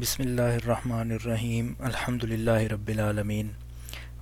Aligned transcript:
بسم 0.00 0.22
اللہ 0.22 0.54
الرحمن 0.54 1.10
الرحیم، 1.12 1.72
الحمد 1.78 2.24
للہ 2.24 2.58
رب 2.72 2.88
العالمین 2.88 3.48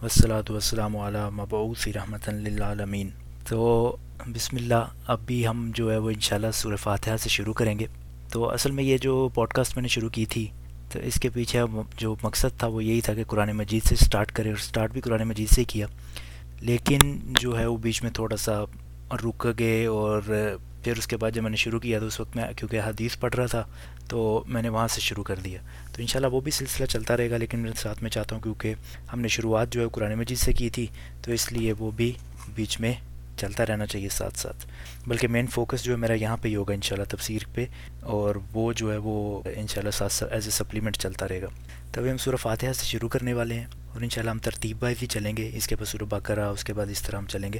وسلاۃ 0.03 0.51
والسلام 0.51 0.97
علی 0.97 1.25
مبعوث 1.37 1.87
رحمۃ 1.95 2.29
للعالمین۔ 2.35 3.09
تو 3.49 3.97
بسم 4.27 4.57
اللہ، 4.57 4.85
اب 5.07 5.27
بھی 5.27 5.47
ہم 5.47 5.71
جو 5.75 5.91
ہے 5.93 5.97
وہ 5.97 6.11
انشاءاللہ 6.11 6.51
سورہ 6.55 6.77
فاتحہ 6.83 7.17
سے 7.23 7.29
شروع 7.29 7.55
کریں 7.55 7.79
گے۔ 7.79 7.87
تو 8.33 8.49
اصل 8.51 8.71
میں 8.71 8.85
یہ 8.85 8.99
جو 8.99 9.29
پوڈ 9.35 9.53
کاسٹ 9.53 9.77
میں 9.77 9.83
نے 9.83 9.89
شروع 9.89 10.09
کی 10.11 10.25
تھی، 10.27 10.47
تو 10.93 11.01
اس 11.01 11.21
کے 11.21 11.29
پیچھے 11.35 11.63
جو 11.99 12.15
مقصد 12.23 12.59
تھا 12.59 12.67
وہ 12.67 12.85
یہی 12.85 13.01
تھا 13.01 13.15
کہ 13.15 13.25
قرآن 13.29 13.57
مجید 13.57 13.89
سے 13.89 13.97
سٹارٹ 14.05 14.33
کرے 14.37 14.51
اور 14.51 14.59
سٹارٹ 14.69 14.93
بھی 14.93 15.01
قرآن 15.01 15.29
مجید 15.29 15.55
سے 15.55 15.65
کیا۔ 15.75 15.87
لیکن 16.61 17.19
جو 17.41 17.59
ہے 17.59 17.67
وہ 17.67 17.77
بیچ 17.87 18.03
میں 18.03 18.11
تھوڑا 18.11 18.37
سا 18.47 18.63
رک 19.25 19.47
گئے، 19.59 19.85
اور 19.87 20.23
پھر 20.87 20.99
اس 20.99 21.07
کے 21.07 21.17
بعد 21.17 21.31
جب 21.35 21.43
میں 21.43 21.51
نے 21.51 21.57
شروع 21.57 21.79
کیا 21.81 21.99
تو 21.99 22.07
اس 22.07 22.19
وقت 22.21 22.37
میں 22.37 22.45
کیونکہ 22.57 22.81
حدیث 22.81 23.17
پڑھ 23.21 23.35
رہا 23.35 23.47
تھا، 23.47 23.63
تو 24.09 24.45
میں 24.47 24.63
نے 24.63 24.69
وہاں 24.69 24.89
سے 24.89 25.01
شروع 25.01 25.25
کر 25.25 25.39
دیا۔ 25.45 25.61
تو 25.93 26.01
انشاءاللہ 26.03 26.29
وہ 26.33 26.41
بھی 26.41 26.51
سلسلہ 26.51 26.87
چلتا 26.87 27.17
رہے 27.17 27.31
گا، 27.31 27.37
لیکن 27.37 27.59
میں 27.59 27.73
ساتھ 27.77 28.03
میں 28.03 28.11
چاہتا 28.11 28.35
ہوں 28.37 28.43
کیونکہ 28.43 28.75
ہم 29.13 29.21
نے 29.21 29.29
شروعات 29.29 29.73
جو 29.73 29.81
ہے 29.81 29.87
قرآن 29.93 30.15
مجید 30.15 30.39
سے 30.39 30.53
کی 30.53 30.69
تھی، 30.71 30.87
تو 31.23 31.33
اس 31.33 31.51
لیے 31.53 31.73
وہ 31.79 31.91
بھی 31.91 32.13
بیچ 32.55 32.79
میں 32.81 32.93
چلتا 33.39 33.67
رہنا 33.67 33.87
چاہیے 33.87 34.09
ساتھ 34.09 34.39
ساتھ۔ 34.39 34.67
بلکہ 35.07 35.29
مین 35.29 35.47
فوکس 35.47 35.85
جو 35.85 35.93
ہے 35.93 35.97
میرا 35.97 36.15
یہاں 36.15 36.37
پہ 36.37 36.49
ہی 36.49 36.57
ہوگا 36.57 36.75
انشاءاللہ 36.75 37.09
تفسیر 37.17 37.43
پہ، 37.55 37.67
اور 38.03 38.37
وہ 38.53 38.73
جو 38.73 38.93
ہے 38.93 38.97
وہ 38.97 39.43
انشاءاللہ 39.55 39.91
ساتھ 39.91 40.13
ساتھ 40.13 40.33
ایز 40.33 40.45
اے 40.45 40.51
سپلیمنٹ 40.51 40.97
چلتا 40.97 41.29
رہے 41.29 41.43
گا۔ 41.43 41.49
تبھی 41.93 42.11
ہم 42.11 42.17
سورہ 42.17 42.37
فاتحہ 42.37 42.73
سے 42.73 42.85
شروع 42.85 43.09
کرنے 43.09 43.33
والے 43.33 43.55
ہیں، 43.55 43.67
اور 43.93 44.01
انشاءاللہ 44.01 44.31
ہم 44.31 44.39
ترتیب 44.39 44.77
بائی 44.81 44.95
بھی 44.99 45.07
چلیں 45.07 45.37
گے۔ 45.37 45.51
اس 45.55 45.67
کے 45.67 45.77
بعد 45.77 45.87
سورہ 45.87 46.09
بقرہ، 46.11 46.49
اس 46.49 46.65
کے 46.65 46.73
بعد 46.73 46.91
اس 46.91 47.03
طرح 47.03 47.19
ہم 47.19 47.27
چلیں 47.27 47.53
گے۔ 47.53 47.59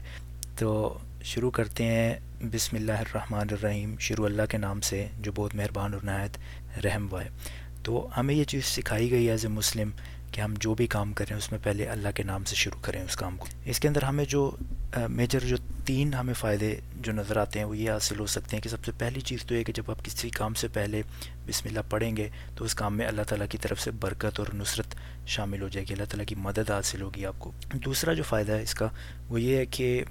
تو 0.59 0.99
شروع 1.25 1.51
کرتے 1.51 1.85
ہیں 1.85 2.49
بسم 2.53 2.77
اللہ 2.77 3.01
الرحمن 3.01 3.49
الرحیم، 3.51 3.95
شروع 4.01 4.25
اللہ 4.25 4.43
کے 4.51 4.59
نام 4.59 4.81
سے، 4.81 5.07
جو 5.21 5.33
بہت 5.37 5.55
مہربان 5.55 5.95
اور 5.95 6.03
نہایت 6.05 6.37
رحم 6.85 7.07
وائے 7.11 7.29
تو 7.85 8.07
ہمیں 8.17 8.35
یہ 8.35 8.45
چیز 8.45 8.65
سکھائی 8.67 9.11
گئی 9.11 9.29
ایز 9.31 9.45
اے 9.45 9.51
مسلم 9.53 9.91
کہ 10.33 10.41
ہم 10.41 10.55
جو 10.61 10.75
بھی 10.75 10.87
کام 10.87 11.13
کریں، 11.13 11.37
اس 11.37 11.51
میں 11.53 11.59
پہلے 11.63 11.87
اللہ 11.89 12.09
کے 12.15 12.23
نام 12.23 12.45
سے 12.45 12.57
شروع 12.57 12.81
کریں 12.83 13.01
اس 13.03 13.17
کام 13.17 13.37
کو۔ 13.37 13.47
اس 13.65 13.81
کے 13.81 13.89
اندر 13.89 14.03
ہمیں 14.03 14.25
جو 14.25 14.51
میجر 15.09 15.45
جو 15.47 15.57
تین 15.87 16.15
ہمیں 16.15 16.35
فائدے 16.35 16.75
جو 17.05 17.13
نظر 17.13 17.37
آتے 17.37 17.59
ہیں، 17.59 17.67
وہ 17.67 17.77
یہ 17.77 17.91
حاصل 17.91 18.19
ہو 18.19 18.27
سکتے 18.35 18.57
ہیں 18.57 18.63
کہ 18.63 18.69
سب 18.69 18.85
سے 18.85 18.93
پہلی 18.99 19.21
چیز 19.21 19.45
تو 19.47 19.55
یہ 19.55 19.63
کہ 19.65 19.73
جب 19.73 19.91
آپ 19.91 20.05
کسی 20.05 20.31
کام 20.31 20.55
سے 20.55 20.69
پہلے 20.73 21.03
بسم 21.47 21.69
اللہ 21.69 21.91
پڑھیں 21.91 22.17
گے، 22.17 22.29
تو 22.57 22.65
اس 22.65 22.75
کام 22.75 22.97
میں 22.97 23.07
اللہ 23.07 23.23
تعالیٰ 23.29 23.47
کی 23.51 23.59
طرف 23.63 23.81
سے 23.81 23.91
برکت 24.01 24.41
اور 24.41 24.55
نصرت 24.55 24.95
شامل 25.27 25.63
ہو 25.63 25.69
جائے 25.69 25.87
گی، 25.89 25.95
اللہ 25.95 26.11
تعالیٰ 26.11 26.27
کی 26.27 26.35
مدد 26.39 26.71
حاصل 26.71 27.03
ہوگی 27.03 27.27
آپ 27.27 27.39
کو۔ 27.39 27.53
دوسرا 27.75 28.13
جو 28.13 28.23
فائدہ 28.29 28.53
ہے 28.53 28.63
اس 28.63 28.75
کا، 28.75 28.89
وہ 29.29 29.41
یہ 29.41 29.57
ہے 29.57 29.67
کہ 29.67 30.05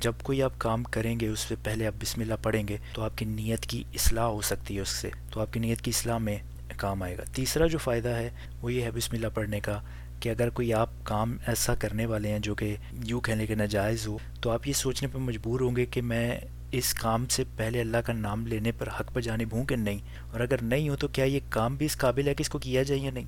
جب 0.00 0.12
کوئی 0.22 0.42
آپ 0.42 0.52
کام 0.58 0.82
کریں 0.82 1.20
گے، 1.20 1.28
اس 1.28 1.40
سے 1.40 1.54
پہلے 1.62 1.86
آپ 1.86 1.92
بسم 2.00 2.20
اللہ 2.20 2.34
پڑھیں 2.42 2.68
گے، 2.68 2.76
تو 2.92 3.02
آپ 3.02 3.18
کی 3.18 3.24
نیت 3.24 3.66
کی 3.66 3.84
اصلاح 3.94 4.24
ہو 4.24 4.40
سکتی 4.40 4.76
ہے 4.76 4.80
اس 4.80 4.88
سے۔ 4.88 5.10
تو 5.30 5.40
آپ 5.40 5.52
کی 5.52 5.60
نیت 5.60 5.80
کی 5.80 5.90
اصلاح 5.90 6.18
میں 6.18 6.38
کام 6.76 7.02
آئے 7.02 7.18
گا۔ 7.18 7.22
تیسرا 7.34 7.66
جو 7.66 7.78
فائدہ 7.78 8.08
ہے، 8.08 8.30
وہ 8.62 8.72
یہ 8.72 8.82
ہے 8.82 8.90
بسم 8.90 9.16
اللہ 9.16 9.26
پڑھنے 9.34 9.60
کا 9.60 9.80
کہ 10.20 10.28
اگر 10.28 10.50
کوئی 10.50 10.74
آپ 10.74 10.90
کام 11.04 11.36
ایسا 11.46 11.74
کرنے 11.74 12.06
والے 12.06 12.28
ہیں 12.28 12.38
جو 12.38 12.54
کہ 12.54 12.76
یوں 13.04 13.20
کہنے 13.20 13.46
کے 13.46 13.54
ناجائز 13.54 14.06
ہو، 14.06 14.18
تو 14.40 14.50
آپ 14.50 14.68
یہ 14.68 14.72
سوچنے 14.72 15.08
پہ 15.12 15.18
مجبور 15.18 15.60
ہوں 15.60 15.76
گے 15.76 15.86
کہ 15.86 16.02
میں 16.02 16.38
اس 16.72 16.94
کام 16.94 17.26
سے 17.26 17.44
پہلے 17.56 17.80
اللہ 17.80 17.96
کا 17.96 18.12
نام 18.12 18.46
لینے 18.46 18.72
پر 18.72 18.88
حق 18.88 19.14
پر 19.14 19.20
جانب 19.20 19.52
ہوں 19.52 19.64
کہ 19.64 19.76
نہیں۔ 19.76 19.98
اور 20.32 20.40
اگر 20.40 20.62
نہیں 20.62 20.88
ہو، 20.88 20.96
تو 20.96 21.08
کیا 21.08 21.24
یہ 21.24 21.40
کام 21.48 21.76
بھی 21.76 21.86
اس 21.86 21.96
قابل 21.96 22.28
ہے 22.28 22.34
کہ 22.34 22.42
اس 22.42 22.48
کو 22.48 22.58
کیا 22.58 22.82
جائے 22.82 23.00
یا 23.00 23.10
نہیں؟ 23.10 23.24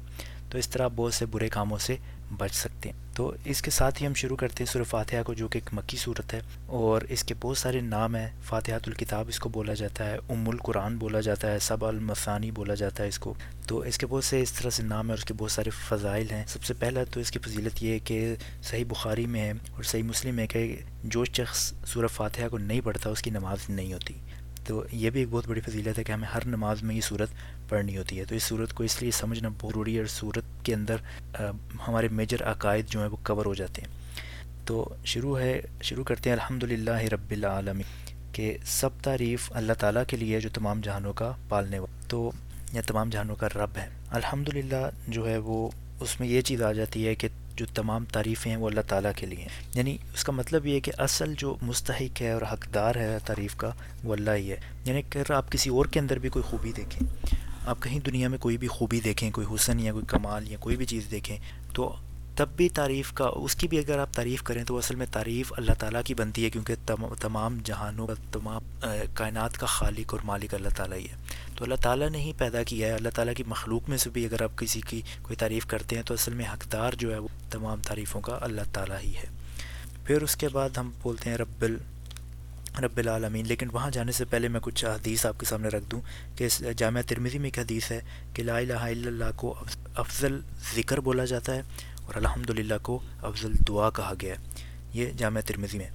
تو 0.50 0.58
اس 0.58 0.68
طرح 0.68 0.88
بہت 0.96 1.14
سے 1.14 1.26
برے 1.26 1.48
کاموں 1.48 1.78
سے 1.78 1.96
بچ 2.36 2.54
سکتے 2.54 2.90
ہیں۔ 2.90 3.05
تو 3.16 3.34
اس 3.44 3.62
کے 3.62 3.70
ساتھ 3.70 4.02
ہی 4.02 4.06
ہم 4.06 4.14
شروع 4.14 4.36
کرتے 4.36 4.64
ہیں 4.64 4.72
سورہ 4.72 4.84
فاتحہ 4.84 5.22
کو، 5.22 5.34
جو 5.34 5.48
کہ 5.48 5.58
ایک 5.58 5.74
مکی 5.74 5.96
صورت 5.96 6.34
ہے۔ 6.34 6.40
اور 6.66 7.02
اس 7.08 7.24
کے 7.24 7.34
بہت 7.40 7.58
سارے 7.58 7.80
نام 7.80 8.16
ہیں۔ 8.16 8.28
فاتحۃ 8.42 8.78
الکتاب 8.86 9.28
اس 9.28 9.38
کو 9.38 9.48
بولا 9.48 9.74
جاتا 9.74 10.06
ہے، 10.06 10.18
ام 10.28 10.48
القرآن 10.48 10.98
بولا 10.98 11.20
جاتا 11.20 11.52
ہے 11.52 11.58
سب 11.58 11.84
المسانی 11.84 12.50
بولا 12.50 12.74
جاتا 12.74 13.02
ہے 13.02 13.08
اس 13.08 13.18
کو۔ 13.18 13.34
تو 13.66 13.78
اس 13.78 13.98
کے 13.98 14.06
بہت 14.06 14.24
سے 14.24 14.42
اس 14.42 14.52
طرح 14.52 14.70
سے 14.70 14.82
نام 14.82 15.04
ہیں 15.04 15.10
اور 15.10 15.18
اس 15.18 15.24
کے 15.24 15.34
بہت 15.34 15.52
سارے 15.52 15.70
فضائل 15.70 16.30
ہیں۔ 16.30 16.44
سب 16.48 16.64
سے 16.64 16.74
پہلا 16.74 17.04
تو 17.04 17.20
اس 17.20 17.30
کی 17.30 17.38
فضیلت 17.38 17.82
یہ 17.82 17.92
ہے 17.92 17.98
کہ 17.98 18.34
صحیح 18.62 18.84
بخاری 18.88 19.26
میں 19.26 19.40
ہے 19.40 19.50
اور 19.50 19.82
صحیح 19.82 20.02
مسلم 20.02 20.38
ہے 20.38 20.46
کہ 20.46 20.76
جو 21.04 21.24
شخص 21.24 21.72
سورہ 21.86 22.06
فاتحہ 22.06 22.48
کو 22.48 22.58
نہیں 22.58 22.80
پڑھتا، 22.80 23.10
اس 23.10 23.22
کی 23.22 23.30
نماز 23.30 23.58
نہیں 23.68 23.92
ہوتی۔ 23.92 24.14
تو 24.66 24.84
یہ 24.92 25.10
بھی 25.10 25.20
ایک 25.20 25.28
بہت 25.30 25.48
بڑی 25.48 25.60
فضیلت 25.60 25.98
ہے 25.98 26.04
کہ 26.04 26.12
ہمیں 26.12 26.28
ہر 26.28 26.46
نماز 26.46 26.82
میں 26.82 26.94
یہ 26.94 27.00
صورت 27.00 27.28
پڑھنی 27.68 27.96
ہوتی 27.98 28.18
ہے۔ 28.18 28.24
تو 28.24 28.34
اس 28.34 28.42
صورت 28.42 28.72
کو 28.72 28.84
اس 28.84 29.02
لیے 29.02 29.10
سمجھنا 29.10 29.48
بہت 29.48 29.72
ضروری 29.72 29.94
ہے 29.94 29.98
اور 29.98 30.06
صورت 30.06 30.64
کے 30.64 30.74
اندر 30.74 30.96
ہمارے 31.88 32.08
میجر 32.08 32.42
عقائد 32.42 32.86
جو 32.86 33.00
ہیں 33.00 33.08
وہ 33.08 33.16
کور 33.26 33.46
ہو 33.46 33.54
جاتے 33.54 33.82
ہیں۔ 33.82 33.88
تو 34.66 34.94
شروع 35.04 35.38
ہے، 35.38 35.60
شروع 35.82 36.04
کرتے 36.04 36.30
ہیں 36.30 36.36
الحمد 36.36 36.62
للہ 36.62 36.98
رب 37.12 37.30
العالمی 37.30 37.82
کہ 38.32 38.56
سب 38.64 38.88
تعریف 39.02 39.52
اللہ 39.54 39.72
تعالیٰ 39.72 40.02
کے 40.08 40.16
لیے 40.16 40.40
جو 40.40 40.48
تمام 40.54 40.80
جہانوں 40.80 41.12
کا 41.12 41.32
پالنے 41.48 41.78
والا، 41.78 42.08
تو 42.08 42.32
یا 42.72 42.82
تمام 42.86 43.10
جہانوں 43.10 43.36
کا 43.36 43.48
رب 43.48 43.76
ہے۔ 43.76 43.88
الحمد 44.10 44.48
للہ 44.48 44.90
جو 45.08 45.28
ہے 45.28 45.38
وہ، 45.38 45.68
اس 46.00 46.20
میں 46.20 46.28
یہ 46.28 46.40
چیز 46.40 46.62
آ 46.62 46.72
جاتی 46.72 47.06
ہے 47.06 47.14
کہ 47.14 47.28
جو 47.56 47.66
تمام 47.74 48.04
تعریفیں 48.04 48.50
ہیں 48.50 48.58
وہ 48.58 48.68
اللہ 48.68 48.80
تعالیٰ 48.88 49.10
کے 49.16 49.26
لیے 49.26 49.38
ہیں۔ 49.38 49.48
یعنی 49.74 49.96
اس 50.14 50.24
کا 50.24 50.32
مطلب 50.32 50.66
یہ 50.66 50.74
ہے 50.74 50.80
کہ 50.80 50.92
اصل 50.98 51.34
جو 51.38 51.56
مستحق 51.62 52.22
ہے 52.22 52.32
اور 52.32 52.42
حقدار 52.52 52.94
ہے 52.94 53.18
تعریف 53.24 53.56
کا، 53.56 53.70
وہ 54.04 54.12
اللہ 54.12 54.30
ہی 54.30 54.50
ہے۔ 54.50 54.60
یعنی 54.84 55.02
کہ 55.10 55.32
آپ 55.32 55.52
کسی 55.52 55.70
اور 55.70 55.86
کے 55.86 56.00
اندر 56.00 56.18
بھی 56.18 56.28
کوئی 56.28 56.42
خوبی 56.42 56.72
دیکھیں، 56.72 57.34
آپ 57.66 57.82
کہیں 57.82 58.00
دنیا 58.00 58.28
میں 58.28 58.38
کوئی 58.38 58.56
بھی 58.56 58.68
خوبی 58.68 59.00
دیکھیں، 59.00 59.30
کوئی 59.30 59.46
حسن 59.54 59.80
یا 59.80 59.92
کوئی 59.92 60.04
کمال 60.08 60.48
یا 60.48 60.56
کوئی 60.60 60.76
بھی 60.76 60.86
چیز 60.86 61.06
دیکھیں، 61.10 61.38
تو 61.72 61.94
تب 62.36 62.48
بھی 62.56 62.68
تعریف 62.68 63.12
کا، 63.12 63.24
اس 63.24 63.54
کی 63.54 63.68
بھی 63.68 63.78
اگر 63.78 63.98
آپ 63.98 64.14
تعریف 64.14 64.42
کریں 64.42 64.64
تو 64.64 64.78
اصل 64.78 64.94
میں 64.94 65.06
تعریف 65.12 65.52
اللہ 65.56 65.72
تعالیٰ 65.78 66.02
کی 66.04 66.14
بنتی 66.14 66.44
ہے، 66.44 66.50
کیونکہ 66.50 66.74
تمام 67.20 67.58
جہانوں 67.64 68.06
کا، 68.06 68.14
تمام 68.32 68.62
کائنات 69.14 69.58
کا 69.58 69.66
خالق 69.66 70.14
اور 70.14 70.20
مالک 70.24 70.54
اللہ 70.54 70.68
تعالیٰ 70.76 70.98
ہی 70.98 71.04
ہے۔ 71.04 71.16
تو 71.56 71.64
اللہ 71.64 71.74
تعالیٰ 71.82 72.10
نے 72.10 72.18
ہی 72.18 72.32
پیدا 72.38 72.62
کیا 72.62 72.88
ہے، 72.88 72.92
اللہ 72.92 73.08
تعالیٰ 73.14 73.34
کی 73.34 73.42
مخلوق 73.46 73.88
میں 73.88 73.98
سے 73.98 74.10
بھی 74.10 74.24
اگر 74.24 74.42
آپ 74.42 74.58
کسی 74.58 74.80
کی 74.80 75.02
کوئی 75.22 75.36
تعریف 75.36 75.66
کرتے 75.66 75.96
ہیں 75.96 76.02
تو 76.02 76.14
اصل 76.14 76.34
میں 76.34 76.44
حقدار 76.52 76.92
جو 76.92 77.12
ہے 77.12 77.18
وہ 77.18 77.28
تمام 77.50 77.80
تعریفوں 77.82 78.20
کا 78.20 78.38
اللہ 78.40 78.60
تعالیٰ 78.72 78.98
ہی 79.04 79.16
ہے۔ 79.16 79.24
پھر 80.04 80.22
اس 80.22 80.36
کے 80.36 80.48
بعد 80.48 80.78
ہم 80.78 80.90
بولتے 81.02 81.30
ہیں 81.30 81.36
رب 81.36 81.62
ال، 81.62 81.76
رب 82.82 82.96
العالمین، 82.96 83.46
لیکن 83.46 83.68
وہاں 83.72 83.90
جانے 83.90 84.12
سے 84.12 84.24
پہلے 84.24 84.48
میں 84.48 84.60
کچھ 84.60 84.84
حدیث 84.84 85.26
آپ 85.26 85.40
کے 85.40 85.46
سامنے 85.46 85.68
رکھ 85.68 85.84
دوں 85.90 86.00
کہ 86.36 86.48
جامعہ 86.76 87.02
ترمیزی 87.02 87.38
میں 87.38 87.46
ایک 87.46 87.58
حدیث 87.58 87.90
ہے 87.90 88.00
کہ 88.32 88.42
لا 88.42 88.56
الہ 88.56 88.72
الا 88.72 89.08
اللہ 89.08 89.24
کو 89.36 89.54
افضل 89.94 90.40
ذکر 90.76 91.00
بولا 91.00 91.24
جاتا 91.24 91.54
ہے۔ 91.54 91.62
اور 92.06 92.14
الحمد 92.14 92.50
للہ 92.50 92.74
کو 92.82 92.98
افضل 93.22 93.52
دعا 93.68 93.90
کہا 93.90 94.12
گیا 94.20 94.34
ہے۔ 94.34 94.44
یہ 94.92 95.10
جامعہ 95.10 95.42
ترمیزی 95.46 95.78
میں۔ 95.78 95.90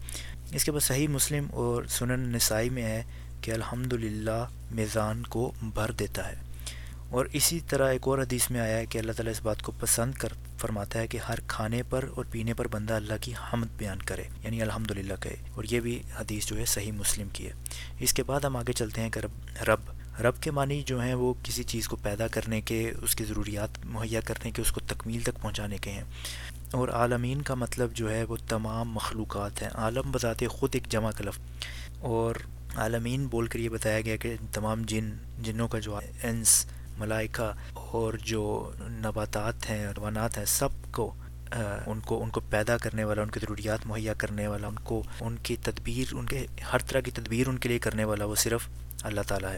اس 0.52 0.64
کے 0.64 0.72
بعد 0.72 0.80
صحیح 0.80 1.08
مسلم 1.08 1.48
اور 1.52 1.84
سنن 1.84 2.20
نسائی 2.20 2.70
میں 2.70 2.84
ہے 2.84 3.04
کہ 3.42 3.52
الحمد 3.52 3.94
للہ 3.94 4.46
میزان 4.72 5.24
کو 5.24 5.52
بھر 5.62 5.92
دیتا 5.92 6.30
ہے۔ 6.30 6.36
اور 7.10 7.26
اسی 7.34 7.60
طرح 7.70 7.92
ایک 7.92 8.02
اور 8.08 8.20
حدیث 8.20 8.50
میں 8.50 8.60
آیا 8.60 8.78
ہے 8.78 8.86
کہ 8.86 8.98
اللہ 8.98 9.12
تعالیٰ 9.12 9.32
اس 9.32 9.42
بات 9.42 9.62
کو 9.62 9.72
پسند 9.80 10.14
کر 10.14 10.30
فرماتا 10.58 11.00
ہے 11.00 11.08
کہ 11.08 11.18
ہر 11.18 11.36
کھانے 11.48 11.84
پر 11.84 12.06
اور 12.16 12.26
پینے 12.32 12.54
پر 12.54 12.68
بندہ 12.68 12.94
اللہ 12.94 13.14
کی 13.22 13.34
حمد 13.54 13.68
بیان 13.78 14.02
کرے 14.02 14.24
یعنی 14.44 14.62
الحمد 14.62 14.92
للہ 14.92 15.14
کہے۔ 15.22 15.36
اور 15.56 15.64
یہ 15.72 15.80
بھی 15.80 16.02
حدیث 16.20 16.46
جو 16.46 16.58
ہے 16.58 16.66
صحیح 16.66 16.92
مسلم 16.92 17.28
کی 17.34 17.48
ہے۔ 17.48 17.52
اس 18.00 18.14
کے 18.14 18.24
بعد 18.24 18.40
ہم 18.40 18.56
آگے 18.56 18.74
چلتے 18.74 19.02
ہیں 19.02 19.10
کہ 19.10 19.20
رب 19.20 19.32
رب 19.68 20.01
رب 20.20 20.42
کے 20.42 20.52
معنی 20.52 20.82
جو 20.82 21.02
ہیں 21.02 21.14
وہ 21.14 21.34
کسی 21.44 21.64
چیز 21.64 21.88
کو 21.88 21.96
پیدا 21.96 22.28
کرنے 22.28 22.62
کے، 22.62 22.92
اس 23.02 23.16
کی 23.16 23.24
ضروریات 23.24 23.86
مہیا 23.86 24.20
کرنے 24.22 24.52
کے، 24.52 24.62
اس 24.62 24.72
کو 24.72 24.82
تکمیل 24.88 25.22
تک 25.22 25.42
پہنچانے 25.42 25.78
کے 25.78 25.92
ہیں۔ 25.92 26.04
اور 26.72 26.88
عالمین 26.88 27.42
کا 27.42 27.54
مطلب 27.54 27.94
جو 27.94 28.12
ہے 28.12 28.24
وہ 28.24 28.36
تمام 28.48 28.92
مخلوقات 28.92 29.62
ہیں۔ 29.62 29.70
عالم 29.70 30.12
بذات 30.12 30.44
خود 30.50 30.70
ایک 30.74 30.84
جمع 30.90 31.12
کلف۔ 31.18 31.40
اور 32.00 32.36
عالمین 32.76 33.28
بول 33.28 33.48
کر 33.48 33.60
یہ 33.60 33.70
بتایا 33.70 34.02
گیا 34.02 34.16
کہ 34.16 34.36
تمام 34.54 34.82
جن، 34.82 35.10
جنوں 35.40 35.68
کا 35.68 35.80
جو 35.80 36.00
انس، 36.24 36.66
ملائکہ 36.98 37.54
اور 37.74 38.14
جو 38.14 38.72
نباتات 38.82 39.70
ہیں، 39.70 39.88
روانات 39.98 40.38
ہیں، 40.38 40.46
سب 40.46 40.70
کو 40.92 41.14
ان 41.86 42.00
کو 42.00 42.24
ان 42.24 42.30
کو 42.30 42.42
پیدا 42.50 42.78
کرنے 42.78 43.04
والا، 43.04 43.22
ان 43.22 43.32
کی 43.32 43.40
ضروریات 43.42 43.80
مہیا 43.86 44.14
کرنے 44.14 44.48
والا، 44.48 44.68
ان 44.68 44.76
کو، 44.84 45.04
ان 45.20 45.36
کی 45.44 45.56
تدبیر، 45.56 46.14
ان 46.16 46.26
کے، 46.26 46.46
ہر 46.74 46.80
طرح 46.80 47.00
کی 47.00 47.12
تدبیر 47.12 47.48
ان 47.48 47.58
کے 47.58 47.70
لیے 47.70 47.80
کرنے 47.80 48.04
والا 48.04 48.26
وہ 48.26 48.36
صرف 48.36 48.68
اللہ 49.04 49.22
تعالیٰ 49.28 49.52
ہے۔ 49.52 49.58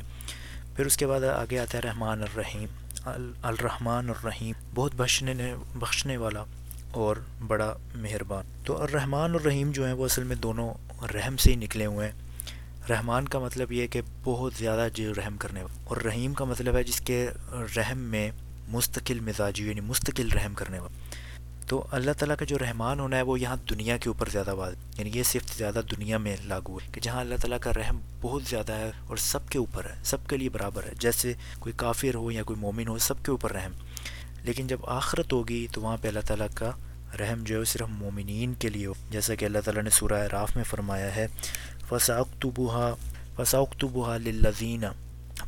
پھر 0.75 0.85
اس 0.85 0.97
کے 0.97 1.07
بعد 1.07 1.22
آگے 1.23 1.59
آتا 1.59 1.78
ہے 1.78 1.84
رحمان 1.84 2.22
الرحیم 2.22 2.66
الرحمن 3.41 4.09
الرحیم، 4.09 4.53
بہت 4.75 4.95
بخشنے 4.95 5.56
بخشنے 5.75 6.18
والا 6.18 6.44
اور 6.92 7.15
بڑا 7.48 7.74
مہربان۔ 7.95 8.45
تو 8.65 8.81
الرحمن 8.81 9.36
الرحیم 9.36 9.71
جو 9.71 9.86
ہیں 9.86 9.94
وہ 9.94 10.06
اصل 10.06 10.24
میں 10.24 10.36
دونوں 10.36 10.74
رحم 11.13 11.38
سے 11.38 11.51
ہی 11.51 11.56
نکلے 11.56 11.86
ہوئے 11.86 12.09
ہیں۔ 12.09 12.13
رحمان 12.89 13.27
کا 13.27 13.39
مطلب 13.39 13.71
یہ 13.71 13.81
ہے 13.81 13.88
کہ 13.88 14.01
بہت 14.24 14.53
زیادہ 14.53 14.88
جو 14.94 15.13
رحم 15.13 15.38
کرنے 15.38 15.62
والا 15.62 15.83
اور 15.83 15.98
رحیم 15.98 16.33
کا 16.33 16.45
مطلب 16.45 16.75
ہے 16.75 16.83
جس 16.83 17.01
کے 17.01 17.30
رحم 17.77 17.98
میں 17.98 18.31
مستقل 18.68 19.19
مزاجی 19.19 19.68
یعنی 19.68 19.81
مستقل 19.81 20.31
رحم 20.31 20.53
کرنے 20.53 20.80
والا 20.80 21.15
تو 21.68 21.88
اللہ 21.92 22.12
تعالیٰ 22.12 22.36
کا 22.36 22.45
جو 22.45 22.57
رحمان 22.60 23.00
ہونا 23.00 23.18
ہے 23.18 23.21
وہ 23.21 23.39
یہاں 23.39 23.56
دنیا 23.69 23.98
کے 23.98 24.10
اوپر 24.10 24.30
زیادہ 24.30 24.56
بات 24.57 25.00
یعنی 25.00 25.12
یہ 25.13 25.24
صرف 25.24 25.57
زیادہ 25.57 25.81
دنیا 25.92 26.18
میں 26.18 26.38
لاگو 26.45 26.77
ہے 26.77 26.88
کہ 26.92 27.01
جہاں 27.01 27.19
اللہ 27.19 27.36
تعالیٰ 27.36 27.60
کا 27.60 27.71
رحم 27.74 28.00
بہت 28.21 28.44
زیادہ 28.44 28.74
ہے 28.74 28.92
اور 29.07 29.18
سب 29.18 29.50
کے 29.50 29.57
اوپر 29.57 29.86
ہے، 29.86 29.95
سب 30.04 30.27
کے 30.27 30.38
لیے 30.38 30.50
برابر 30.50 30.83
ہے۔ 30.83 30.92
جیسے 31.00 31.33
کوئی 31.60 31.74
کافر 31.77 32.15
ہو 32.15 32.31
یا 32.31 32.44
کوئی 32.44 32.60
مومن 32.60 32.88
ہو، 32.88 32.98
سب 32.98 33.24
کے 33.24 33.31
اوپر 33.31 33.51
رحم۔ 33.51 33.71
لیکن 34.42 34.68
جب 34.68 34.77
آخرت 34.86 35.33
ہوگی 35.33 35.68
تو 35.71 35.81
وہاں 35.81 35.98
پہ 36.01 36.07
اللہ 36.07 36.19
تعالیٰ 36.27 36.48
کا 36.56 36.71
رحم 37.19 37.44
جو 37.44 37.60
ہے 37.60 37.65
صرف 37.65 37.88
مومنین 37.89 38.54
کے 38.54 38.69
لیے 38.69 38.86
ہو۔ 38.86 38.94
جیسا 39.10 39.36
کہ 39.36 39.45
اللہ 39.45 39.60
تعالیٰ 39.65 39.83
نے 39.83 39.89
سورہ 39.89 40.27
راف 40.31 40.56
میں 40.56 40.63
فرمایا 40.63 41.15
ہے 41.15 41.27
فساقتبہ 41.89 42.95
فساقتبہ 43.36 44.18
للذین 44.18 44.83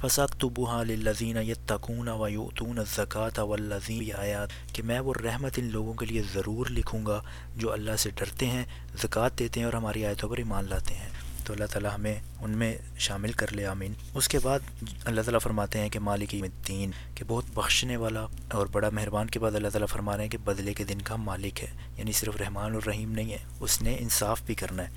فسق 0.02 0.36
تو 0.38 0.50
بحا 0.50 0.84
لذین 0.84 1.38
یتقون 1.38 2.10
و 2.10 2.28
یوتون 2.28 2.80
زکوٰۃ 2.96 3.40
ولزین 3.40 4.10
آیات 4.18 4.50
کہ 4.74 4.84
میں 4.84 5.00
وہ 5.00 5.14
رحمت 5.24 5.52
ان 5.58 5.66
لوگوں 5.66 5.94
کے 5.94 6.06
لیے 6.06 6.22
ضرور 6.34 6.66
لکھوں 6.70 7.06
گا 7.06 7.22
جو 7.56 7.72
اللہ 7.72 7.96
سے 7.98 8.10
ڈرتے 8.10 8.46
ہیں، 8.46 8.64
زکوٰۃ 9.04 9.30
دیتے 9.40 9.60
ہیں 9.60 9.66
اور 9.66 9.74
ہماری 9.74 10.06
آیتوں 10.06 10.30
پر 10.30 10.38
ایمان 10.38 10.66
لاتے 10.70 10.94
ہیں۔ 10.94 11.10
تو 11.46 11.54
اللہ 11.54 11.66
تعالیٰ 11.66 11.96
ہمیں 11.96 12.16
ان 12.42 12.52
میں 12.52 12.78
شامل 12.98 13.32
کر 13.32 13.54
لے، 13.54 13.66
آمین۔ 13.66 13.94
اس 14.14 14.28
کے 14.28 14.40
بعد 14.40 14.60
اللہ 15.06 15.22
تعالیٰ 15.22 15.40
فرماتے 15.40 15.80
ہیں 15.80 15.90
کہ 15.90 16.00
مالک 16.00 16.30
الدین، 16.34 16.92
کہ 17.16 17.24
بہت 17.28 17.44
بخشنے 17.54 17.98
والا 17.98 18.26
اور 18.52 18.68
بڑا 18.68 18.90
مہربان 18.90 19.28
کے 19.28 19.40
بعد 19.40 19.56
اللہ 19.56 19.68
تعالیٰ 19.68 19.88
فرما 19.88 20.16
رہے 20.18 20.24
ہیں 20.24 20.32
کہ 20.32 20.38
بدلے 20.38 20.74
کے 20.74 20.84
دن 20.84 21.02
کا 21.02 21.16
مالک 21.16 21.64
ہے 21.64 21.72
یعنی 21.98 22.12
صرف 22.12 22.36
رحمان 22.36 22.74
اور 22.74 22.82
رحیم 22.88 23.12
نہیں 23.12 23.32
ہے، 23.32 23.38
اس 23.60 23.82
نے 23.82 23.96
انصاف 24.00 24.42
بھی 24.46 24.56
کرنا 24.56 24.84
ہے۔ 24.84 24.90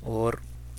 اور 0.00 0.34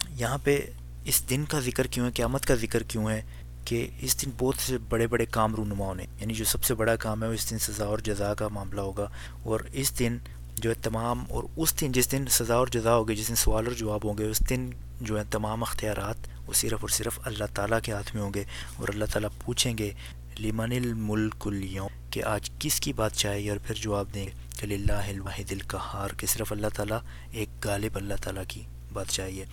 یہاں 0.10 0.38
پہ 0.44 0.62
اس 1.06 1.30
دن 1.30 1.46
کا 1.46 1.60
ذکر 1.60 1.88
کیوں 1.88 2.06
ہے، 2.06 2.12
قیامت 2.12 2.46
کا 2.46 2.56
ذکر 2.56 2.84
کیوں 2.84 3.10
ہے 3.10 3.22
کہ 3.66 3.88
اس 4.02 4.26
دن 4.26 4.32
بہت 4.38 4.56
سے 4.56 4.78
بڑے 4.78 5.08
بڑے 5.08 5.26
کام 5.26 5.56
رونما 5.56 5.86
ہونے 5.86 6.06
یعنی 6.22 6.34
جو 6.34 6.46
سب 6.46 6.64
سے 6.64 6.76
بڑا 6.76 6.96
کام 6.96 7.24
ہے 7.24 7.28
وہ 7.28 7.34
اس 7.34 7.50
دن 7.50 7.60
سزا 7.60 7.86
اور 7.86 8.00
جزا 8.00 8.34
کا 8.34 8.48
معاملہ 8.48 8.82
ہوگا۔ 8.82 9.10
اور 9.44 9.60
اس 9.74 10.00
دن 10.00 10.18
جو 10.56 10.70
ہے 10.70 10.76
تمام، 10.76 11.24
اور 11.30 11.44
اس 11.56 11.82
دن 11.82 11.92
جس 11.92 12.12
دن 12.12 12.26
سزا 12.30 12.56
اور 12.56 12.68
جزا 12.68 12.96
ہوگی، 12.96 13.16
جس 13.16 13.30
دن 13.30 13.36
سوال 13.36 13.68
اور 13.68 13.76
جواب 13.76 14.00
ہوں 14.04 14.18
گے، 14.18 14.26
اس 14.26 14.50
دن 14.50 14.70
جو 15.02 15.20
ہے 15.20 15.24
تمام 15.32 15.64
اختیارات 15.64 16.16
وہ 16.48 16.54
صرف 16.54 16.78
اور 16.82 16.90
صرف 16.90 17.20
اللہ 17.24 17.44
تعالیٰ 17.54 17.80
کے 17.84 17.92
ہاتھ 17.92 18.16
میں 18.16 18.24
ہوں 18.24 18.34
گے۔ 18.34 18.44
اور 18.76 18.88
اللہ 18.88 19.06
تعالیٰ 19.06 19.30
پوچھیں 19.46 19.78
گے، 19.78 19.92
لمن 20.40 20.72
الملک 20.72 21.48
اليوم، 21.48 22.10
کہ 22.10 22.24
آج 22.24 22.52
کس 22.60 22.80
کی 22.80 22.94
بات 22.94 23.14
چاہے 23.14 23.50
اور 23.50 23.58
پھر 23.68 23.76
جواب 23.76 24.06
دیں 24.14 24.26
گے 24.26 24.32
کہ 24.60 24.74
اللہ 24.74 24.92
الواحد 24.92 25.52
القہار، 25.52 26.10
کہ 26.18 26.28
صرف 26.28 26.52
اللہ 26.52 26.68
تعالیٰ، 26.74 27.00
ایک 27.32 27.50
غالب 27.66 27.96
اللہ 27.96 28.14
تعالیٰ 28.22 28.44
کی 28.48 28.64
بات 28.94 29.08
چاہیے۔ 29.08 29.46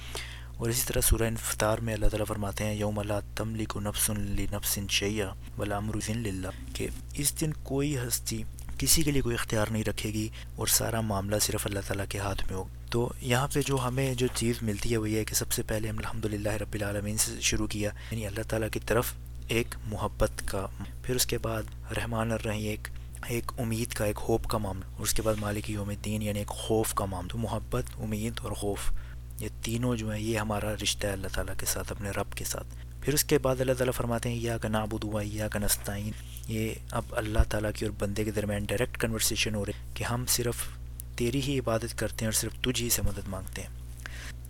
اور 0.63 0.71
اسی 0.71 0.83
طرح 0.87 1.01
سورہ 1.01 1.23
انفطار 1.23 1.79
میں 1.79 1.95
اللہ 1.95 2.07
تعالیٰ 2.07 2.27
فرماتے 2.29 2.65
ہیں، 2.65 2.75
یوم 2.75 2.99
اللہ 2.99 3.21
تملک 3.37 3.77
نفس 3.77 4.11
لنفس 4.11 4.79
شیعہ 4.91 5.59
ولا 5.59 5.77
امر 5.77 5.97
للہ، 6.09 6.49
کہ 6.75 6.87
اس 7.15 7.41
دن 7.41 7.53
کوئی 7.63 7.97
ہستی 7.99 8.43
کسی 8.79 9.03
کے 9.03 9.11
لیے 9.11 9.23
کوئی 9.23 9.35
اختیار 9.35 9.67
نہیں 9.71 9.85
رکھے 9.85 10.13
گی 10.13 10.29
اور 10.57 10.67
سارا 10.67 11.01
معاملہ 11.01 11.39
صرف 11.43 11.67
اللہ 11.67 11.81
تعالیٰ 11.87 12.05
کے 12.09 12.19
ہاتھ 12.19 12.45
میں 12.47 12.59
ہو۔ 12.59 12.65
تو 12.91 13.13
یہاں 13.21 13.49
پہ 13.55 13.61
جو 13.67 13.79
ہمیں 13.85 14.15
جو 14.15 14.27
چیز 14.35 14.63
ملتی 14.63 14.93
ہے 14.93 14.97
وہ 14.97 15.11
یہ 15.11 15.19
ہے 15.19 15.25
کہ 15.25 15.35
سب 15.35 15.53
سے 15.53 15.63
پہلے 15.63 15.89
ہم 15.89 15.99
الحمد 15.99 16.25
للہ 16.25 16.49
رب 16.49 16.75
العالمین 16.75 17.17
سے 17.17 17.41
شروع 17.41 17.67
کیا 17.67 17.91
یعنی 18.11 18.27
اللہ 18.27 18.49
تعالیٰ 18.49 18.69
کی 18.73 18.81
طرف 18.87 19.13
ایک 19.49 19.75
محبت 19.87 20.43
کا، 20.47 20.67
پھر 21.03 21.15
اس 21.15 21.27
کے 21.27 21.39
بعد 21.39 21.63
رحمان 21.99 22.33
الرحیم، 22.33 22.69
ایک 22.69 22.89
ایک 23.29 23.53
امید 23.59 23.93
کا، 23.93 24.05
ایک 24.05 24.17
خوف 24.17 24.47
کا 24.47 24.59
معاملہ، 24.59 24.85
اور 24.85 25.03
اس 25.03 25.15
کے 25.15 25.23
بعد 25.23 25.35
مالک 25.41 25.71
یوم 25.71 25.89
الدین 25.89 26.23
یعنی 26.23 26.39
ایک 26.39 26.49
خوف 26.49 26.95
کا 26.95 27.05
معاملہ، 27.05 27.31
تو 27.31 27.39
محبت، 27.39 27.85
امید 27.99 28.41
اور 28.43 28.53
خوف۔ 28.53 28.91
یہ 29.43 29.49
تینوں 29.63 29.97
جو 29.97 30.13
ہیں، 30.13 30.21
یہ 30.21 30.39
ہمارا 30.39 30.75
رشتہ 30.83 31.07
ہے 31.07 31.13
اللہ 31.13 31.29
تعالیٰ 31.35 31.55
کے 31.59 31.67
ساتھ، 31.67 31.93
اپنے 31.93 32.11
رب 32.11 32.33
کے 32.33 32.45
ساتھ۔ 32.45 32.67
پھر 33.01 33.15
اس 33.15 33.25
کے 33.25 33.39
بعد 33.39 33.61
اللہ 33.61 33.73
تعالیٰ 33.73 33.93
فرماتے 33.95 34.29
ہیں 34.29 34.37
یا 34.37 34.59
کا 34.59 34.69
نابود 34.69 35.05
ہوا 35.05 35.23
یا 35.25 35.49
کا 35.49 35.59
نستعین. 35.59 36.11
یہ 36.49 36.75
اب 36.91 37.03
اللہ 37.11 37.39
تعالیٰ 37.49 37.71
کی 37.75 37.85
اور 37.85 37.93
بندے 37.99 38.25
کے 38.25 38.31
درمیان 38.31 38.65
ڈائریکٹ 38.65 38.99
کنورسیشن 38.99 39.55
ہو 39.55 39.67
رہی 39.67 39.73
کہ 39.95 40.05
ہم 40.05 40.25
صرف 40.29 40.55
تیری 41.17 41.41
ہی 41.43 41.59
عبادت 41.59 41.99
کرتے 41.99 42.17
ہیں 42.21 42.27
اور 42.27 42.33
صرف 42.33 42.53
تجھ 42.61 42.83
ہی 42.83 42.91
سے 42.91 43.03
مدد 43.03 43.29
مانگتے 43.29 43.63
ہیں۔ 43.63 43.69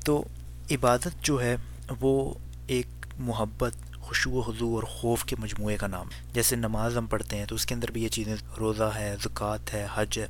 تو 0.05 0.25
عبادت 0.71 1.09
جو 1.23 1.43
ہے، 1.43 1.57
وہ 2.01 2.35
ایک 2.67 2.87
محبت 3.19 3.73
خوشو 4.01 4.31
و 4.31 4.41
حضو 4.41 4.75
اور 4.75 4.83
خوف 4.83 5.25
کے 5.25 5.37
مجموعے 5.39 5.77
کا 5.77 5.87
نام 5.87 6.09
جیسے 6.33 6.57
نماز 6.57 6.97
ہم 6.97 7.07
پڑھتے 7.07 7.37
ہیں 7.37 7.47
تو 7.47 7.55
اس 7.55 7.67
کے 7.67 7.75
اندر 7.75 7.91
بھی 7.91 8.03
یہ 8.03 8.09
چیزیں، 8.09 8.37
روزہ 8.59 8.91
ہے، 8.95 9.17
زکوٰۃ 9.23 9.75
ہے، 9.75 9.87
حج 9.95 10.19
ہے۔ 10.19 10.27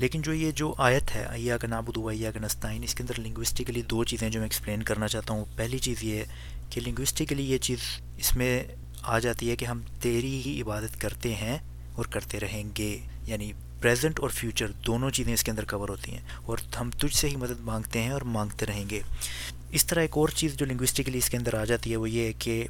لیکن 0.00 0.22
جو 0.22 0.34
یہ 0.34 0.50
جو 0.50 0.74
آیت 0.78 1.16
ہے 1.16 1.24
ایا 1.24 1.56
کا 1.56 1.68
نابود 1.68 1.98
ایا 2.10 2.30
کا 2.30 2.40
نستعین، 2.40 2.82
اس 2.82 2.94
کے 2.94 3.02
اندر 3.02 3.20
لنگوسٹکلی 3.20 3.82
دو 3.82 4.04
چیزیں 4.04 4.30
جو 4.30 4.40
میں 4.40 4.46
ایکسپلین 4.46 4.82
کرنا 4.82 5.08
چاہتا 5.08 5.34
ہوں۔ 5.34 5.44
پہلی 5.56 5.78
چیز 5.78 6.04
یہ 6.04 6.14
ہے 6.14 6.24
کہ 6.70 6.80
لنگوسٹکلی 6.80 7.52
یہ 7.52 7.58
چیز 7.58 7.78
اس 8.16 8.36
میں 8.36 8.64
آ 9.02 9.18
جاتی 9.18 9.50
ہے 9.50 9.56
کہ 9.56 9.64
ہم 9.64 9.80
تیری 10.00 10.42
ہی 10.46 10.62
عبادت 10.62 11.00
کرتے 11.00 11.34
ہیں 11.34 11.58
اور 11.92 12.04
کرتے 12.04 12.40
رہیں 12.40 12.64
گے۔ 12.78 12.98
یعنی 13.26 13.52
پریزنٹ 13.80 14.20
اور 14.20 14.30
فیوچر 14.30 14.70
دونوں 14.70 15.10
چیزیں 15.10 15.34
اس 15.34 15.44
کے 15.44 15.50
اندر 15.50 15.64
کور 15.64 15.88
ہوتی 15.88 16.12
ہیں 16.12 16.22
اور 16.42 16.58
ہم 16.80 16.90
تجھ 16.90 17.16
سے 17.16 17.28
ہی 17.28 17.36
مدد 17.36 17.60
مانگتے 17.60 18.02
ہیں 18.02 18.10
اور 18.10 18.22
مانگتے 18.22 18.66
رہیں 18.66 18.90
گے۔ 18.90 19.00
اس 19.70 19.86
طرح 19.86 20.00
ایک 20.00 20.10
اور 20.14 20.28
چیز 20.28 20.54
جو 20.54 20.66
لنگوسٹکلی 20.66 21.18
اس 21.18 21.30
کے 21.30 21.36
اندر 21.36 21.54
آ 21.54 21.64
جاتی 21.64 21.90
ہے 21.90 21.96
وہ 21.96 22.10
یہ 22.10 22.24
ہے 22.24 22.32
کہ 22.32 22.66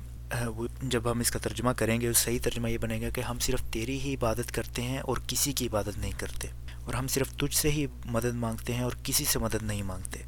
جب 0.82 1.10
ہم 1.10 1.20
اس 1.20 1.30
کا 1.30 1.38
ترجمہ 1.38 1.70
کریں 1.70 2.00
گے 2.00 2.12
صحیح 2.12 2.38
ترجمہ 2.42 2.70
یہ 2.70 2.78
بنے 2.78 3.00
گا 3.02 3.08
کہ 3.08 3.20
ہم 3.20 3.38
صرف 3.38 3.62
تیری 3.70 4.00
ہی 4.00 4.14
عبادت 4.14 4.52
کرتے 4.52 4.82
ہیں 4.82 4.98
اور 4.98 5.16
کسی 5.26 5.52
کی 5.52 5.66
عبادت 5.66 5.98
نہیں 5.98 6.12
کرتے، 6.18 6.48
اور 6.84 6.94
ہم 6.94 7.08
صرف 7.08 7.32
تجھ 7.32 7.56
سے 7.56 7.70
ہی 7.70 7.86
مدد 8.04 8.34
مانگتے 8.34 8.74
ہیں 8.74 8.82
اور 8.82 8.92
کسی 9.04 9.24
سے 9.24 9.38
مدد 9.38 9.62
نہیں 9.62 9.82
مانگتے۔ 9.82 10.18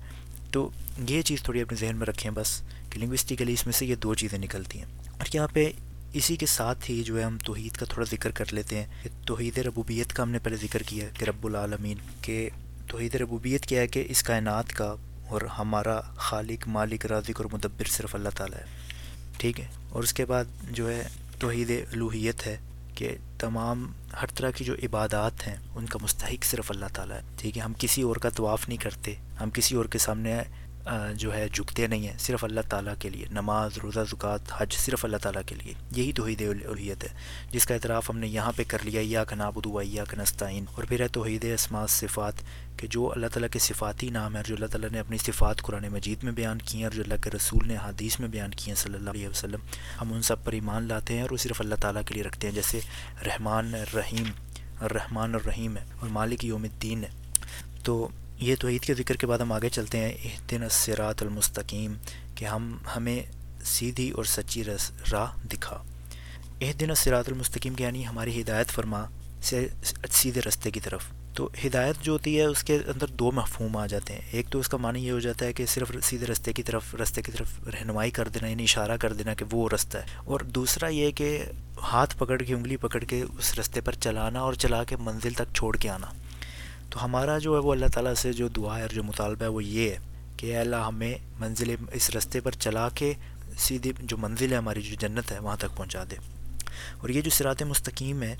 تو 0.50 0.70
یہ 1.08 1.22
چیز 1.22 1.42
تھوڑی 1.42 1.60
اپنے 1.60 1.76
ذہن 1.80 1.96
میں 1.96 2.06
رکھیں 2.06 2.30
بس 2.30 2.62
کہ 2.90 2.98
لنگوسٹکلی 2.98 3.52
اس 3.52 3.66
میں 3.66 3.72
سے 3.72 3.86
یہ 3.86 3.94
دو 3.94 4.14
چیزیں 4.14 4.38
نکلتی 4.38 4.78
ہیں۔ 4.78 4.86
اور 5.10 5.34
یہاں 5.34 5.48
پہ 5.52 5.70
اسی 6.12 6.36
کے 6.36 6.46
ساتھ 6.46 6.90
ہی 6.90 7.02
جو 7.02 7.18
ہے 7.18 7.22
ہم 7.22 7.38
توحید 7.44 7.72
کا 7.72 7.86
تھوڑا 7.86 8.06
ذکر 8.10 8.30
کر 8.30 8.44
لیتے 8.50 8.76
ہیں۔ 8.76 8.86
کہ 9.02 9.10
توحید 9.26 9.58
ربوبیت 9.58 10.12
کا 10.12 10.22
ہم 10.22 10.30
نے 10.30 10.38
پہلے 10.38 10.56
ذکر 10.56 10.82
کیا 10.82 11.08
کہ 11.18 11.24
رب 11.24 11.46
العالمین، 11.46 11.96
کہ 12.20 12.50
توحید 12.88 13.14
ربوبیت 13.14 13.66
کیا 13.66 13.80
ہے 13.80 13.86
کہ 13.86 14.04
اس 14.08 14.22
کائنات 14.22 14.72
کا 14.72 14.94
اور 15.28 15.42
ہمارا 15.42 16.00
خالق، 16.00 16.68
مالک، 16.68 17.06
رازق 17.06 17.40
اور 17.40 17.44
مدبر 17.52 17.84
صرف 17.84 18.14
اللہ 18.14 18.28
تعالیٰ 18.36 18.58
ہے۔ 18.58 18.64
ٹھیک 19.38 19.60
ہے؟ 19.60 19.66
اور 19.92 20.02
اس 20.02 20.12
کے 20.12 20.24
بعد 20.24 20.44
جو 20.70 20.90
ہے 20.90 21.08
توحید 21.38 21.70
الوحیت 21.70 22.46
ہے 22.46 22.56
کہ 22.94 23.16
تمام 23.38 23.92
ہر 24.22 24.26
طرح 24.26 24.50
کی 24.50 24.64
جو 24.64 24.74
عبادات 24.74 25.48
ہیں، 25.48 25.56
ان 25.74 25.86
کا 25.86 25.98
مستحق 26.02 26.44
صرف 26.44 26.70
اللہ 26.70 26.86
تعالیٰ 26.94 27.16
ہے۔ 27.16 27.22
ٹھیک 27.36 27.58
ہے، 27.58 27.62
ہم 27.62 27.72
کسی 27.78 28.02
اور 28.02 28.16
کا 28.16 28.30
طواف 28.30 28.68
نہیں 28.68 28.78
کرتے، 28.78 29.14
ہم 29.40 29.50
کسی 29.50 29.74
اور 29.74 29.84
کے 29.84 29.98
سامنے 29.98 30.42
جو 31.14 31.32
ہے، 31.34 31.46
جھکتے 31.48 31.86
نہیں 31.86 32.06
ہیں، 32.06 32.16
صرف 32.18 32.44
اللہ 32.44 32.60
تعالیٰ 32.68 32.94
کے 32.98 33.10
لیے۔ 33.10 33.26
نماز، 33.30 33.78
روزہ، 33.82 34.00
زکوٰۃ، 34.10 34.52
حج، 34.58 34.72
صرف 34.74 35.04
اللہ 35.04 35.16
تعالیٰ 35.16 35.42
کے 35.46 35.54
لیے۔ 35.54 35.72
یہی 35.96 36.12
توحید 36.12 36.42
الوحیت 36.42 37.04
ہے، 37.04 37.08
جس 37.50 37.66
کا 37.66 37.74
اعتراف 37.74 38.10
ہم 38.10 38.18
نے 38.18 38.28
یہاں 38.28 38.52
پہ 38.56 38.62
کر 38.68 38.84
لیا 38.84 39.00
یا 39.04 39.24
کا 39.24 39.36
نابود 39.36 39.66
ہوا 39.66 39.82
یا 39.86 40.04
کا 40.04 40.20
نستعین۔ 40.22 40.64
اور 40.74 40.84
پھر 40.84 41.00
ہے 41.00 41.08
توحید 41.08 41.44
اسماع 41.44 41.86
صفات 41.90 42.42
کہ 42.76 42.86
جو 42.86 43.10
اللہ 43.12 43.26
تعالیٰ 43.26 43.48
کے 43.52 43.58
صفاتی 43.58 44.08
نام 44.10 44.36
ہے 44.36 44.42
جو 44.46 44.54
اللہ 44.54 44.66
تعالیٰ 44.66 44.90
نے 44.90 45.00
اپنی 45.00 45.18
صفات 45.18 45.62
قرآن 45.62 45.88
مجید 45.92 46.24
میں 46.24 46.32
بیان 46.32 46.58
کی 46.58 46.78
ہیں، 46.78 46.84
اور 46.84 46.92
جو 46.92 47.02
اللہ 47.02 47.22
کے 47.22 47.30
رسول 47.30 47.66
نے 47.68 47.76
حدیث 47.84 48.18
میں 48.20 48.28
بیان 48.28 48.50
کی 48.50 48.70
ہیں 48.70 48.76
صلی 48.76 48.94
اللہ 48.94 49.10
علیہ 49.10 49.28
وسلم، 49.28 49.60
ہم 50.00 50.12
ان 50.12 50.22
سب 50.22 50.44
پر 50.44 50.52
ایمان 50.52 50.88
لاتے 50.88 51.14
ہیں، 51.14 51.22
اور 51.22 51.30
وہ 51.30 51.36
صرف 51.36 51.60
اللہ 51.60 51.74
تعالیٰ 51.80 52.02
کے 52.06 52.14
لیے 52.14 52.22
رکھتے 52.22 52.46
ہیں۔ 52.46 52.54
جیسے 52.54 52.80
رحمان 53.26 53.74
الرحیم 53.74 54.30
الرحمٰن 54.80 55.34
الرحیم 55.34 55.76
ہے، 55.76 55.84
اور 56.00 56.08
مالک 56.08 56.44
یوم 56.44 56.62
الدین 56.62 57.04
ہے۔ 57.04 57.10
تو 57.84 58.08
یہ 58.42 58.54
تو 58.60 58.68
عید 58.68 58.82
کے 58.82 58.94
ذکر 58.94 59.16
کے 59.16 59.26
بعد 59.26 59.38
ہم 59.38 59.52
آگے 59.52 59.68
چلتے 59.68 59.98
ہیں۔ 59.98 60.08
ایک 60.08 60.50
دن 60.50 60.62
اسرات 60.62 61.22
المستقیم، 61.22 61.94
کہ 62.34 62.44
ہم 62.44 62.78
ہمیں 62.96 63.22
سیدھی 63.64 64.10
اور 64.10 64.24
سچی 64.24 64.64
رس، 64.64 64.90
راہ 65.12 65.46
دکھا۔ 65.46 65.82
ایک 66.58 66.80
دن 66.80 66.90
اسرات 66.90 67.28
المستقیم 67.28 67.74
کے 67.74 67.84
یعنی 67.84 68.06
ہماری 68.06 68.40
ہدایت 68.40 68.66
فرما 68.66 69.04
سے 69.42 69.68
سیدھے 70.10 70.40
رستے 70.40 70.70
کی 70.70 70.80
طرف۔ 70.80 71.04
تو 71.34 71.48
ہدایت 71.66 71.96
جو 72.02 72.12
ہوتی 72.12 72.38
ہے، 72.38 72.44
اس 72.44 72.64
کے 72.64 72.76
اندر 72.76 73.06
دو 73.06 73.30
مفہوم 73.30 73.76
آ 73.76 73.86
جاتے 73.86 74.12
ہیں۔ 74.12 74.20
ایک 74.30 74.48
تو 74.48 74.58
اس 74.58 74.68
کا 74.68 74.76
معنی 74.76 75.06
یہ 75.06 75.12
ہو 75.12 75.20
جاتا 75.20 75.46
ہے 75.46 75.52
کہ 75.52 75.66
صرف 75.66 75.92
سیدھے 76.02 76.26
رستے 76.26 76.52
کی 76.52 76.62
طرف، 76.62 76.94
رستے 76.94 77.22
کی 77.22 77.32
طرف 77.32 77.68
رہنمائی 77.68 78.10
کر 78.10 78.28
دینا 78.28 78.48
یعنی 78.48 78.62
اشارہ 78.62 78.96
کر 78.96 79.12
دینا 79.12 79.34
کہ 79.34 79.44
وہ 79.50 79.68
رستہ 79.74 79.98
ہے۔ 79.98 80.04
اور 80.16 80.40
دوسرا 80.40 80.88
یہ 80.88 81.10
کہ 81.10 81.44
ہاتھ 81.82 82.18
پکڑ 82.18 82.42
کے، 82.42 82.54
انگلی 82.54 82.76
پکڑ 82.76 83.00
کے 83.00 83.24
اس 83.38 83.58
رستے 83.58 83.80
پر 83.80 83.92
چلانا 83.92 84.40
اور 84.40 84.54
چلا 84.54 84.84
کے 84.84 84.96
منزل 84.96 85.32
تک 85.32 85.54
چھوڑ 85.54 85.76
کے 85.76 85.88
آنا۔ 85.88 86.06
تو 86.92 87.04
ہمارا 87.04 87.38
جو 87.38 87.54
ہے 87.54 87.58
وہ 87.58 87.72
اللہ 87.72 87.86
تعالیٰ 87.86 88.14
سے 88.14 88.32
جو 88.32 88.48
دعا 88.48 88.76
ہے 88.76 88.82
اور 88.82 88.90
جو 88.90 89.02
مطالبہ 89.02 89.42
ہے 89.42 89.48
وہ 89.48 89.64
یہ 89.64 89.90
ہے 89.90 89.98
کہ 90.36 90.58
اللہ 90.58 90.76
ہمیں 90.76 91.14
منزل 91.38 91.74
اس 91.92 92.10
رستے 92.10 92.40
پر 92.40 92.50
چلا 92.50 92.88
کے 92.88 93.12
سیدھی 93.58 93.92
جو 94.02 94.16
منزل 94.16 94.52
ہے 94.52 94.56
ہماری، 94.56 94.82
جو 94.82 94.94
جنت 95.00 95.32
ہے، 95.32 95.38
وہاں 95.38 95.56
تک 95.56 95.76
پہنچا 95.76 96.04
دے۔ 96.10 96.16
اور 96.98 97.08
یہ 97.08 97.20
جو 97.20 97.30
سرات 97.30 97.62
مستقیم 97.62 98.22
ہے، 98.22 98.36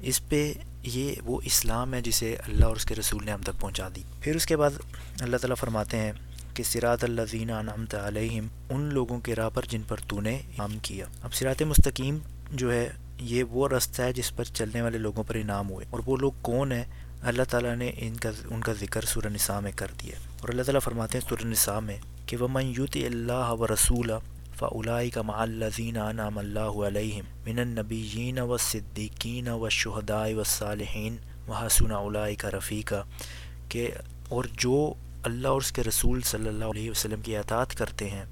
اس 0.00 0.28
پہ 0.28 0.52
یہ 0.82 1.14
وہ 1.24 1.40
اسلام 1.44 1.94
ہے 1.94 2.00
جسے 2.00 2.34
اللہ 2.34 2.64
اور 2.64 2.76
اس 2.76 2.84
کے 2.84 2.94
رسول 2.94 3.24
نے 3.24 3.32
ہم 3.32 3.40
تک 3.42 3.60
پہنچا 3.60 3.88
دی۔ 3.96 4.02
پھر 4.20 4.36
اس 4.36 4.46
کے 4.46 4.56
بعد 4.56 4.70
اللہ 5.20 5.36
تعالیٰ 5.36 5.56
فرماتے 5.56 5.96
ہیں 5.96 6.12
کہ 6.54 6.62
سرات 6.62 7.04
اللہ 7.04 7.22
زینہ 7.30 7.52
نامت 7.52 7.94
علیہم، 7.94 8.46
ان 8.70 8.80
لوگوں 8.80 9.20
کے 9.20 9.34
راہ 9.34 9.48
پر 9.54 9.64
جن 9.68 9.82
پر 9.88 9.96
تو 10.08 10.20
نے 10.20 10.38
عام 10.58 10.78
کیا۔ 10.82 11.06
اب 11.22 11.34
سرات 11.34 11.62
مستقیم 11.62 12.18
جو 12.52 12.72
ہے، 12.72 12.90
یہ 13.20 13.44
وہ 13.44 13.68
رستہ 13.68 14.02
ہے 14.02 14.12
جس 14.12 14.36
پر 14.36 14.44
چلنے 14.44 14.82
والے 14.82 14.98
لوگوں 14.98 15.24
پر 15.24 15.34
انعام 15.34 15.70
ہوئے۔ 15.70 15.86
اور 15.90 16.00
وہ 16.06 16.16
لوگ 16.16 16.32
کون 16.42 16.72
ہیں؟ 16.72 16.84
اللہ 17.30 17.42
تعالیٰ 17.50 17.74
نے 17.76 17.90
ان 17.96 18.16
کا 18.16 18.30
ان 18.50 18.60
کا 18.60 18.72
ذکر 18.80 19.04
سورہ 19.06 19.28
نساء 19.32 19.58
میں 19.60 19.72
کر 19.76 19.90
دیا 20.00 20.16
اور 20.40 20.48
اللہ 20.48 20.62
تعالیٰ 20.62 20.80
فرماتے 20.84 21.18
ہیں 21.18 21.28
سورہ 21.28 21.46
نساء 21.46 21.78
میں 21.80 21.96
کہ 22.26 22.36
وہ 22.36 22.48
میوت 22.48 22.96
اللہ 23.06 23.52
و 23.52 23.66
رسول 23.66 24.10
فلائی 24.58 25.10
کا 25.10 25.22
معلزین 25.22 25.98
نام 26.16 26.38
اللہ 26.38 26.80
علیہم 26.86 27.24
من 27.46 27.58
النبیین 27.58 28.38
و 28.38 28.56
صدیقین 28.56 29.48
و 29.48 29.68
شہدائے 29.68 30.34
و 30.34 30.44
صالحین 30.44 31.16
و 31.48 31.52
حسن 31.52 31.92
علائی 31.92 32.34
کا 32.36 32.50
رفیقہ 32.50 33.02
کہ 33.68 33.90
اور 34.28 34.44
جو 34.58 34.92
اللہ 35.24 35.48
اور 35.48 35.60
اس 35.60 35.72
کے 35.72 35.82
رسول 35.82 36.20
صلی 36.24 36.48
اللہ 36.48 36.64
علیہ 36.64 36.90
وسلم 36.90 37.20
کی 37.22 37.36
اطاعت 37.36 37.74
کرتے 37.74 38.08
ہیں، 38.10 38.24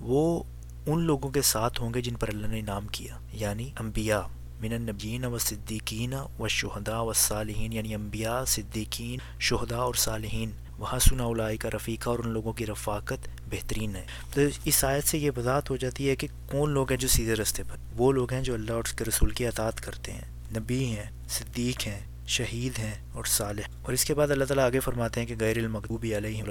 وہ 0.00 0.42
ان 0.86 1.02
لوگوں 1.02 1.30
کے 1.30 1.42
ساتھ 1.42 1.80
ہوں 1.80 1.94
گے 1.94 2.00
جن 2.00 2.14
پر 2.14 2.28
اللہ 2.28 2.46
نے 2.46 2.60
نام 2.60 2.86
کیا 2.86 3.18
یعنی 3.32 3.70
انبیاء۔ 3.80 4.22
من 4.64 4.72
النبیین 4.72 5.24
و 5.24 5.38
صدیقین 5.38 6.14
و 6.38 6.48
شہدا 6.48 7.00
و 7.00 7.12
صالحین 7.12 7.72
یعنی 7.72 7.94
انبیاء، 7.94 8.44
صدیقین 8.44 9.18
شہدا 9.40 9.76
اور 9.76 9.94
صالحین۔ 9.94 10.50
وہاں 10.78 10.98
سنا 10.98 11.24
اولائی 11.24 11.56
کا 11.56 11.68
رفیقہ 11.70 12.10
اور 12.10 12.18
ان 12.18 12.28
لوگوں 12.28 12.52
کی 12.52 12.66
رفاقت 12.66 13.28
بہترین 13.50 13.96
ہے۔ 13.96 14.06
تو 14.34 14.40
اس 14.64 14.84
آیت 14.84 15.04
سے 15.04 15.18
یہ 15.18 15.30
وضاحت 15.36 15.70
ہو 15.70 15.76
جاتی 15.76 16.08
ہے 16.08 16.16
کہ 16.16 16.28
کون 16.50 16.70
لوگ 16.70 16.90
ہیں 16.90 16.98
جو 16.98 17.08
سیدھے 17.08 17.34
رستے 17.34 17.62
پر؟ 17.62 17.76
وہ 17.96 18.12
لوگ 18.12 18.32
ہیں 18.32 18.42
جو 18.42 18.54
اللہ 18.54 18.72
اور 18.72 18.84
اس 18.84 18.92
کے 18.92 19.04
رسول 19.04 19.30
کی 19.30 19.46
اطاعت 19.46 19.80
کرتے 19.80 20.12
ہیں۔ 20.12 20.56
نبی 20.58 20.84
ہیں، 20.84 21.10
صدیق 21.28 21.86
ہیں 21.86 22.13
شہید 22.26 22.78
ہیں 22.78 22.94
اور 23.12 23.24
صالح 23.24 23.62
اور 23.82 23.92
اس 23.92 24.04
کے 24.04 24.14
بعد 24.14 24.30
اللہ 24.30 24.44
تعالیٰ 24.44 24.64
آگے 24.64 24.80
فرماتے 24.80 25.20
ہیں 25.20 25.26
کہ 25.26 25.34
غیر 25.40 25.56
المقوبی 25.56 26.16
علیہ 26.16 26.42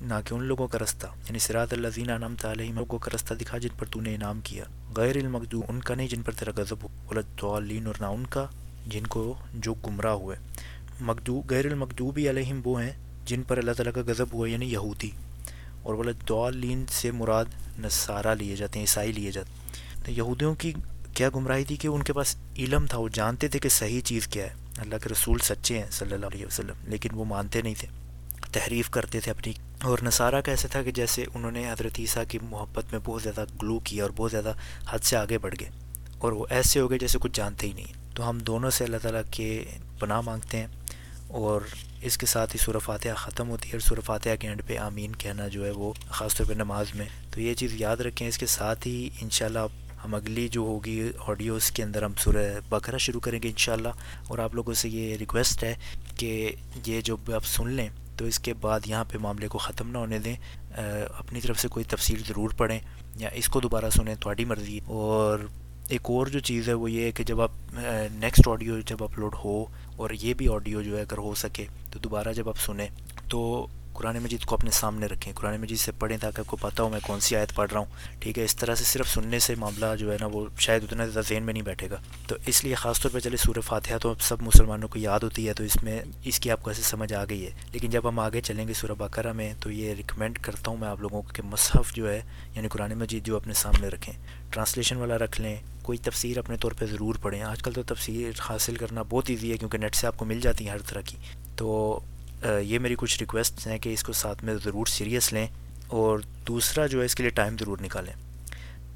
نہ 0.00 0.14
کہ 0.24 0.34
ان 0.34 0.42
لوگوں 0.42 0.68
کا 0.68 0.78
رستہ 0.78 1.06
یعنی 1.06 1.38
سرات 1.38 1.72
اللہ 1.72 1.88
زینہ 1.88 2.12
نام 2.12 2.34
تعلیم 2.36 2.78
لوگوں 2.78 2.98
کا 2.98 3.10
رستہ 3.14 3.34
دکھا 3.34 3.58
جن 3.58 3.68
پر 3.78 3.86
تو 3.86 4.00
نے 4.00 4.14
انعام 4.14 4.40
کیا۔ 4.44 4.64
غیر 4.96 5.16
المقدو 5.16 5.60
ان 5.68 5.80
کا 5.80 5.94
نہیں 5.94 6.08
جن 6.08 6.22
پر 6.22 6.32
تیرا 6.32 6.50
غضب 6.56 6.76
ہو 6.82 6.88
الدعلین 7.10 7.86
اور 7.86 7.94
نہ 8.00 8.06
ان 8.06 8.26
کا 8.26 8.46
جن 8.86 9.06
کو 9.06 9.34
جو 9.54 9.74
گمراہ 9.74 10.12
ہوئے۔ 10.12 10.36
مقدو 11.00 11.42
غیر 11.50 11.66
المقدوبی 11.66 12.30
علیہم 12.30 12.60
وہ 12.64 12.82
ہیں 12.82 12.92
جن 13.26 13.42
پر 13.42 13.58
اللہ 13.58 13.72
تعالیٰ 13.72 13.92
کا 13.92 14.00
غضب 14.06 14.26
ہوا 14.32 14.48
یعنی 14.48 14.72
یہودی۔ 14.72 15.10
اور 15.82 15.94
ولادعلین 15.94 16.84
سے 16.88 17.10
مراد 17.10 17.44
نصارہ 17.78 18.34
لیے 18.34 18.56
جاتے 18.56 18.78
ہیں، 18.78 18.86
عیسائی 18.86 19.12
لیے 19.12 19.32
جاتے 19.32 19.50
ہیں۔ 19.50 20.04
تو 20.04 20.10
یہودیوں 20.10 20.54
کی 20.54 20.72
کیا 21.14 21.28
گمراہی 21.34 21.64
تھی 21.64 21.76
کہ 21.76 21.88
ان 21.88 22.02
کے 22.02 22.12
پاس 22.12 22.36
علم 22.58 22.86
تھا، 22.86 22.98
وہ 22.98 23.08
جانتے 23.12 23.48
تھے 23.48 23.58
کہ 23.58 23.68
صحیح 23.68 24.00
چیز 24.00 24.26
کیا 24.26 24.46
ہے۔ 24.46 24.63
اللہ 24.78 24.96
کے 25.02 25.08
رسول 25.08 25.38
سچے 25.38 25.78
ہیں 25.78 25.90
صلی 25.90 26.14
اللہ 26.14 26.26
علیہ 26.26 26.46
وسلم، 26.46 26.74
لیکن 26.84 27.08
وہ 27.12 27.24
مانتے 27.24 27.62
نہیں 27.62 27.74
تھے، 27.78 27.88
تحریف 28.52 28.90
کرتے 28.90 29.20
تھے 29.20 29.30
اپنی۔ 29.30 29.52
اور 29.82 29.98
نصارہ 30.02 30.40
کا 30.40 30.52
ایسا 30.52 30.68
تھا 30.68 30.82
کہ 30.82 30.90
جیسے 30.90 31.24
انہوں 31.34 31.50
نے 31.50 31.72
حضرت 31.72 31.92
عیسیٰ 31.98 32.22
کی 32.28 32.38
محبت 32.42 32.84
میں 32.92 33.00
بہت 33.04 33.22
زیادہ 33.22 33.44
گلو 33.62 33.78
کیا 33.78 34.04
اور 34.04 34.10
بہت 34.16 34.30
زیادہ 34.30 34.52
حد 34.90 34.98
سے 34.98 35.16
آگے 35.16 35.38
بڑھ 35.38 35.54
گئے۔ 35.60 35.70
اور 36.18 36.32
وہ 36.32 36.46
ایسے 36.50 36.80
ہو 36.80 36.90
گئے 36.90 36.98
جیسے 36.98 37.18
کچھ 37.22 37.32
جانتے 37.34 37.66
ہی 37.66 37.72
نہیں 37.72 38.14
تو 38.14 38.28
ہم 38.30 38.38
دونوں 38.38 38.70
سے 38.70 38.84
اللہ 38.84 38.96
تعالیٰ 39.02 39.22
کے 39.30 39.64
پناہ 40.00 40.20
مانگتے 40.20 40.58
ہیں 40.58 40.66
اور 41.28 41.60
اس 42.02 42.18
کے 42.18 42.26
ساتھ 42.26 42.56
ہی 42.56 42.64
سورہ 42.64 42.78
فاتحہ 42.78 43.14
ختم 43.14 43.48
ہوتی 43.48 43.68
ہے 43.68 43.72
اور 43.72 43.80
سورہ 43.80 44.00
فاتحہ 44.00 44.36
کے 44.36 44.48
اینڈ 44.48 44.62
پہ 44.66 44.78
آمین 44.78 45.16
کہنا 45.16 45.48
جو 45.48 45.64
ہے 45.66 45.70
وہ 45.70 45.92
خاص 46.08 46.34
طور 46.34 46.46
پہ 46.46 46.54
نماز 46.54 46.86
میں۔ 46.94 47.06
تو 47.30 47.40
یہ 47.40 47.54
چیز 47.54 47.74
یاد 47.74 47.96
رکھیں، 47.96 48.28
اس 48.28 48.38
کے 48.38 48.46
ساتھ 48.46 48.86
ہی 48.86 49.08
انشاءاللہ 49.20 49.58
ہم 50.04 50.14
اگلی 50.14 50.46
جو 50.48 50.60
ہوگی 50.60 51.00
آڈیو 51.26 51.54
اس 51.54 51.70
کے 51.70 51.82
اندر 51.82 52.02
ہم 52.02 52.14
سورہ 52.18 52.46
بکرا 52.68 52.96
شروع 52.96 53.20
کریں 53.20 53.40
گے 53.42 53.48
انشاءاللہ، 53.48 53.88
اور 54.28 54.38
آپ 54.38 54.54
لوگوں 54.54 54.74
سے 54.74 54.88
یہ 54.88 55.16
ریکویسٹ 55.16 55.64
ہے 55.64 55.74
کہ 56.16 56.50
یہ 56.86 57.00
جو 57.00 57.16
آپ 57.34 57.44
سن 57.46 57.70
لیں، 57.72 57.88
تو 58.16 58.24
اس 58.24 58.38
کے 58.38 58.54
بعد 58.60 58.86
یہاں 58.86 59.04
پہ 59.04 59.18
معاملے 59.18 59.48
کو 59.48 59.58
ختم 59.58 59.90
نہ 59.90 59.98
ہونے 59.98 60.18
دیں۔ 60.18 60.34
اپنی 61.18 61.40
طرف 61.40 61.60
سے 61.60 61.68
کوئی 61.68 61.84
تفصیل 61.88 62.22
ضرور 62.28 62.50
پڑھیں 62.56 62.78
یا 63.18 63.28
اس 63.34 63.48
کو 63.48 63.60
دوبارہ 63.60 63.90
سنیں 63.90 64.14
تھوڑی 64.20 64.44
مرضی۔ 64.44 64.78
اور 64.86 65.38
ایک 65.88 66.10
اور 66.10 66.26
جو 66.26 66.40
چیز 66.40 66.68
ہے 66.68 66.74
وہ 66.74 66.90
یہ 66.90 67.04
ہے 67.04 67.12
کہ 67.12 67.24
جب 67.24 67.40
آپ 67.40 67.50
نیکسٹ 68.12 68.48
آڈیو 68.48 68.78
جب 68.86 69.02
اپلوڈ 69.04 69.34
ہو 69.44 69.64
اور 69.96 70.10
یہ 70.20 70.34
بھی 70.34 70.48
آڈیو 70.48 70.82
جو 70.82 70.96
ہے 70.96 71.02
اگر 71.02 71.18
ہو 71.18 71.34
سکے 71.36 71.66
تو 71.92 71.98
دوبارہ 71.98 72.32
جب 72.32 72.48
آپ 72.48 72.58
سنیں، 72.58 72.88
تو 73.30 73.66
قرآن 73.94 74.18
مجید 74.18 74.44
کو 74.44 74.54
اپنے 74.54 74.70
سامنے 74.70 75.06
رکھیں۔ 75.06 75.32
قرآن 75.36 75.60
مجید 75.60 75.78
سے 75.78 75.92
پڑھیں 75.92 76.18
تاکہ 76.18 76.40
آپ 76.40 76.46
کو 76.46 76.56
پتہ 76.56 76.82
ہو 76.82 76.88
میں 76.88 77.00
کون 77.02 77.20
سی 77.20 77.36
آیت 77.36 77.54
پڑھ 77.54 77.70
رہا 77.70 77.78
ہوں۔ 77.78 77.86
ٹھیک 78.18 78.38
ہے، 78.38 78.44
اس 78.44 78.56
طرح 78.56 78.74
سے 78.74 78.84
صرف 78.84 79.08
سننے 79.08 79.38
سے 79.38 79.54
معاملہ 79.54 79.86
جو 79.98 80.12
ہے 80.12 80.16
نا 80.20 80.26
وہ 80.26 80.46
شاید 80.58 80.84
اتنا 80.84 81.06
زیادہ 81.06 81.26
ذہن 81.26 81.42
میں 81.42 81.52
نہیں 81.52 81.62
بیٹھے 81.62 81.90
گا۔ 81.90 81.96
تو 82.26 82.36
اس 82.46 82.64
لیے 82.64 82.74
خاص 82.74 83.00
طور 83.00 83.10
پہ 83.10 83.18
چلے 83.18 83.36
سورہ 83.36 83.60
فاتحہ 83.60 83.98
تو 83.98 84.14
سب 84.20 84.42
مسلمانوں 84.42 84.88
کو 84.88 84.98
یاد 84.98 85.20
ہوتی 85.20 85.48
ہے، 85.48 85.54
تو 85.54 85.64
اس 85.64 85.82
میں 85.82 86.00
اس 86.24 86.40
کی 86.40 86.50
آپ 86.50 86.62
کو 86.62 86.70
ایسے 86.70 86.82
سمجھ 86.82 87.12
آ 87.12 87.24
گئی 87.24 87.46
ہے۔ 87.46 87.50
لیکن 87.72 87.90
جب 87.90 88.08
ہم 88.08 88.18
آگے 88.18 88.40
چلیں 88.40 88.68
گے 88.68 88.72
سورہ 88.72 88.92
بقرہ 88.98 89.32
میں، 89.32 89.54
تو 89.60 89.70
یہ 89.70 89.94
ریکمینڈ 89.94 90.38
کرتا 90.38 90.70
ہوں 90.70 90.78
میں 90.78 90.88
آپ 90.88 91.00
لوگوں 91.00 91.22
کو 91.22 91.28
کہ 91.32 91.42
مصحف 91.42 91.94
جو 91.94 92.10
ہے 92.10 92.22
یعنی 92.54 92.68
قرآن 92.68 92.98
مجید 92.98 93.26
جو 93.26 93.36
اپنے 93.36 93.54
سامنے 93.54 93.88
رکھیں۔ 93.88 94.14
ٹرانسلیشن 94.50 94.96
والا 94.96 95.18
رکھ 95.18 95.40
لیں، 95.40 95.56
کوئی 95.82 95.98
تفسیر 95.98 96.38
اپنے 96.38 96.56
طور 96.56 96.72
پہ 96.72 96.86
ضرور 96.86 97.14
پڑھیں۔ 97.22 97.42
آج 97.42 97.62
کل 97.62 97.72
تو 97.72 97.82
تفسیر 97.82 98.40
حاصل 98.40 98.76
کرنا 98.76 99.02
بہت 99.02 99.30
ایزی 99.30 99.52
ہے 99.52 99.56
کیونکہ 99.56 99.78
نیٹ 99.78 99.94
سے 99.94 100.06
آپ 100.06 100.18
کو 100.18 100.24
مل 100.24 100.40
جاتی 100.40 100.64
ہیں 100.64 100.72
ہر 100.72 100.78
طرح 100.78 101.00
کی۔ 101.00 101.16
تو 101.56 101.98
یہ 102.42 102.78
میری 102.78 102.94
کچھ 102.98 103.18
ریکویسٹ 103.20 103.66
ہیں 103.66 103.78
کہ 103.78 103.92
اس 103.92 104.02
کو 104.02 104.12
ساتھ 104.12 104.44
میں 104.44 104.54
ضرور 104.64 104.86
سیریس 104.86 105.32
لیں 105.32 105.46
اور 105.86 106.18
دوسرا 106.48 106.86
جو 106.86 107.00
ہے 107.00 107.04
اس 107.04 107.14
کے 107.14 107.22
لیے 107.22 107.30
ٹائم 107.30 107.56
ضرور 107.60 107.78
نکالیں۔ 107.80 108.12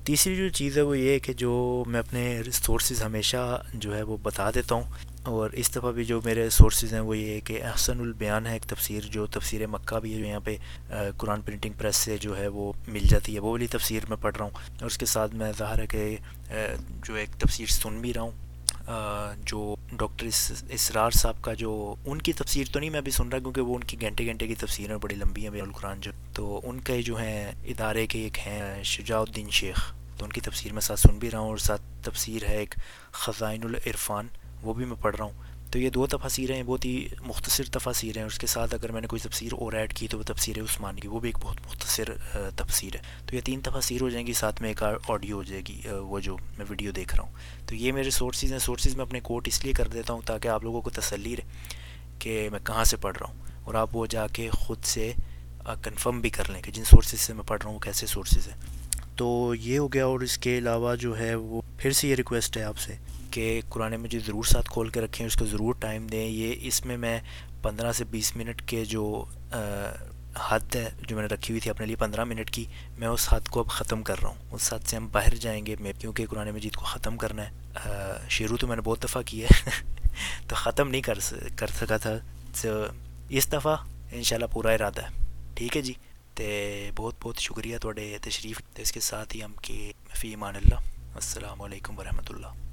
تیسری 0.04 0.37
جو 0.37 0.49
چیز 0.49 0.76
ہے 0.76 0.83
وہ 0.83 0.99
یہ 0.99 1.11
ہے 1.11 1.18
کہ 1.18 1.33
جو 1.33 1.85
میں 1.87 2.00
اپنے 2.00 2.42
سورسز 2.52 3.02
ہمیشہ 3.02 3.62
جو 3.75 3.97
ہے 3.97 4.02
وہ 4.02 4.16
بتا 4.23 4.50
دیتا 4.50 4.75
ہوں 4.75 4.83
اور 5.23 5.50
اس 5.50 5.76
دفعہ 5.76 5.92
بھی 5.92 6.04
جو 6.04 6.21
میرے 6.25 6.50
سورسز 6.50 6.92
ہیں 6.92 7.00
وہ 7.00 7.18
یہ 7.18 7.30
ہے 7.30 7.40
کہ 7.40 7.62
احسن 7.62 8.00
البیان 8.00 8.47
ہے 8.47 8.52
ایک 8.52 8.62
تفسیر 8.62 9.00
جو 9.04 9.26
تفسیر 9.26 9.66
مکہ 9.66 10.00
بھی 10.00 10.14
ہے 10.14 10.18
جو 10.18 10.25
یہاں 10.25 10.40
پہ 10.40 10.57
قرآن 11.16 11.40
پرنٹنگ 11.40 11.73
پریس 11.78 11.97
سے 11.97 12.18
جو 12.18 12.38
ہے 12.38 12.49
وہ 12.49 12.73
مل 12.88 13.07
جاتی 13.09 13.35
ہے۔ 13.35 13.40
وہ 13.40 13.50
والی 13.50 13.66
تفسیر 13.66 14.00
میں 14.09 14.16
پڑھ 14.21 14.37
رہا 14.37 14.45
ہوں 14.45 14.52
اور 14.54 14.87
اس 14.87 14.99
کے 14.99 15.07
ساتھ 15.07 15.35
میں 15.35 15.52
ظاہر 15.59 15.80
ہے 15.80 15.87
کہ 15.87 16.16
جو 17.07 17.14
ایک 17.14 17.30
تفسیر 17.38 17.66
سن 17.66 18.00
بھی 18.00 18.14
رہا 18.14 18.23
ہوں 18.23 18.30
جو 19.47 19.75
ڈاکٹر 19.92 20.26
اسرار 20.71 21.11
صاحب 21.11 21.42
کا 21.42 21.52
جو 21.54 21.95
ان 22.07 22.23
کی 22.23 22.33
تفسیر 22.33 22.66
تو 22.73 22.78
نہیں 22.78 22.90
میں 22.90 22.99
ابھی 22.99 23.12
سن 23.12 23.28
رہا 23.28 23.38
کیونکہ 23.38 23.61
وہ 23.61 23.75
ان 23.75 23.85
کی 23.85 24.00
گھنٹے 24.00 24.26
گھنٹے 24.26 24.47
کی 24.47 24.54
تفسیریں 24.54 24.97
بڑی 24.97 25.14
لمبی 25.14 25.49
ہیں 25.49 25.61
القرآن 25.61 26.00
جو 26.00 26.12
تو 26.35 26.61
ان 26.64 26.80
کے 26.80 27.02
جو 27.02 27.16
ہیں 27.16 27.52
ادارے 27.64 28.07
کے 28.07 28.18
ایک 28.18 28.38
ہیں 28.47 28.83
شجاع 28.83 29.21
الدین 29.21 29.50
شیخ، 29.50 29.92
تو 30.16 30.25
ان 30.25 30.33
کی 30.33 30.40
تفسیر 30.40 30.73
میں 30.73 30.80
ساتھ 30.80 31.00
سن 31.00 31.18
بھی 31.18 31.30
رہا 31.30 31.38
ہوں 31.38 31.49
اور 31.49 31.59
ساتھ 31.59 31.83
تفسیر 32.02 32.45
ہے 32.45 32.57
ایک 32.57 32.75
خزائن 33.12 33.64
العرفان، 33.64 34.28
وہ 34.62 34.75
بھی 34.75 34.85
میں 34.85 34.97
پڑھ 35.00 35.16
رہا 35.16 35.25
ہوں۔ 35.25 35.58
تو 35.71 35.79
یہ 35.79 35.91
دو 35.91 36.07
تفاصیر 36.07 36.51
ہیں، 36.51 36.63
بہت 36.63 36.85
ہی 36.85 37.09
مختصر 37.21 37.65
تفاصیر 37.73 38.17
ہیں۔ 38.17 38.23
اور 38.23 38.31
اس 38.31 38.39
کے 38.39 38.47
ساتھ 38.47 38.75
اگر 38.75 38.93
میں 38.93 39.01
نے 39.01 39.07
کوئی 39.07 39.29
تفسیر 39.29 39.53
اور 39.53 39.73
ایڈ 39.73 39.95
کی 39.95 40.09
تو 40.09 40.19
وہ 40.19 40.23
تفسیر 40.23 40.61
عثمان 40.61 40.97
کی، 40.97 41.09
وہ 41.09 41.21
بھی 41.21 41.29
ایک 41.29 41.39
بہت 41.45 41.57
مختصر 41.67 42.05
تفسیر 42.57 42.97
ہے۔ 42.97 43.01
تو 43.27 43.37
یہ 43.37 43.41
تین 43.41 43.61
تفاصیر 43.61 44.01
ہو 44.01 44.09
جائیں 44.09 44.27
گی، 44.27 44.33
ساتھ 44.33 44.63
میں 44.63 44.71
ایک 44.71 44.83
آڈیو 45.09 45.37
ہو 45.37 45.43
جائے 45.43 45.63
گی 45.69 45.81
وہ 45.89 46.21
جو 46.21 46.37
میں 46.59 46.67
ویڈیو 46.69 46.91
دیکھ 46.91 47.17
رہا 47.17 47.25
ہوں۔ 47.25 47.33
تو 47.67 47.75
یہ 47.75 47.93
میرے 47.93 48.11
سورسز 48.11 48.53
ہیں۔ 48.53 48.59
سورسز 48.59 48.97
میں 48.97 49.05
اپنے 49.05 49.21
کوٹ 49.21 49.49
اس 49.49 49.65
لیے 49.65 49.73
کر 49.73 49.89
دیتا 49.89 50.13
ہوں 50.13 50.21
تاکہ 50.25 50.49
آپ 50.49 50.65
لوگوں 50.65 50.81
کو 50.81 50.91
تسلی 50.91 51.37
رہے 51.37 51.45
کہ 52.19 52.49
میں 52.53 52.61
کہاں 52.65 52.85
سے 52.85 52.97
پڑھ 52.97 53.17
رہا 53.21 53.27
ہوں۔ 53.29 53.39
اور 53.65 53.75
آپ 53.75 53.97
وہ 53.97 54.07
جا 54.07 54.27
کے 54.27 54.51
خود 54.51 54.85
سے 54.85 55.13
کنفرم 55.83 56.21
بھی 56.21 56.31
کر 56.31 56.51
لیں 56.51 56.63
کہ 56.63 56.73
جن 56.73 56.85
سورسز 56.85 57.21
سے 57.21 57.33
میں 57.33 57.45
پڑھ 57.47 57.61
رہا 57.63 57.69
ہوں، 57.69 57.75
وہ 57.75 57.81
کیسے 57.81 58.07
سورسز 58.07 58.49
ہیں۔ 58.49 58.57
تو 59.17 59.55
یہ 59.55 59.79
ہو 59.79 59.93
گیا 59.93 60.07
اور 60.07 60.21
اس 60.21 60.39
کے 60.39 60.59
علاوہ 60.59 60.95
جو 60.95 61.19
ہے 61.19 61.35
وہ 61.35 61.61
پھر 61.79 61.93
سے 61.93 62.09
یہ 62.09 62.15
ریکویسٹ 62.15 62.57
ہے 62.57 62.63
آپ 62.63 62.79
سے 62.79 62.97
کہ 63.31 63.61
قرآن 63.69 63.97
مجید 63.97 64.27
ضرور 64.27 64.45
ساتھ 64.45 64.71
کھول 64.71 64.89
کے 64.89 65.01
رکھیں، 65.01 65.27
اس 65.27 65.37
کو 65.37 65.47
ضرور 65.47 65.75
ٹائم 65.75 66.07
دیں۔ 66.07 66.27
یہ 66.27 66.55
اس 66.61 66.85
میں 66.85 66.97
میں 66.97 67.21
پندرہ 67.63 67.93
سے 67.93 68.05
بیس 68.05 68.37
منٹ 68.37 68.63
کے 68.67 68.85
جو 68.85 69.25
حد 70.37 70.75
ہے 70.75 70.91
جو 71.09 71.17
میں 71.17 71.29
نے 71.29 71.35
رکھی 71.35 71.53
ہوئی 71.53 71.61
تھی 71.61 71.71
اپنے 71.71 71.87
لیے 71.87 71.97
پندرہ 71.97 72.25
منٹ 72.25 72.51
کی، 72.51 72.65
میں 72.99 73.09
اس 73.09 73.33
حد 73.33 73.49
کو 73.49 73.61
اب 73.61 73.69
ختم 73.69 74.03
کر 74.03 74.21
رہا 74.21 74.29
ہوں۔ 74.29 74.37
اس 74.53 74.73
حد 74.73 74.79
سے 74.87 74.97
ہم 74.97 75.09
باہر 75.13 75.35
جائیں 75.35 75.67
گے، 75.67 75.77
میں، 75.81 75.93
کیونکہ 75.99 76.27
قرآن 76.27 76.51
مجید 76.51 76.75
کو 76.75 76.85
ختم 76.85 77.17
کرنا 77.17 77.43
ہے۔ 77.45 77.51
شروع 78.31 78.57
تو 78.57 78.67
میں 78.67 78.77
نے 78.77 78.83
بہت 78.83 79.05
دفعہ 79.05 79.23
کی 79.27 79.45
ہے، 79.45 79.71
تو 80.49 80.55
ختم 80.55 80.89
نہیں 80.89 81.03
کر 81.03 81.19
کر 81.57 81.67
سکا 81.67 81.97
تھا۔ 81.97 82.15
تو 82.63 82.85
اس 83.29 83.53
دفعہ 83.53 83.77
انشاءاللہ 84.13 84.47
پورا 84.53 84.71
ارادہ 84.71 85.03
ہے۔ 85.03 85.27
ٹھیک 85.55 85.77
ہے 85.77 85.83
جی؟ 85.83 85.93
تو 86.35 86.45
بہت 86.97 87.15
بہت 87.23 87.37
شکریہ 87.39 87.79
تھوڑے 87.79 88.19
تشریف 88.23 88.61
اس 88.77 88.93
کے 88.93 89.01
ساتھ 89.01 89.37
ہی 89.37 89.45
ہم 89.45 89.53
کہ 89.63 89.93
فی 90.15 90.29
ایمان 90.29 90.57
اللہ۔ 90.57 90.98
السلام 91.19 91.63
علیکم 91.63 91.99
ورحمۃ 91.99 92.29
اللہ۔ 92.31 92.59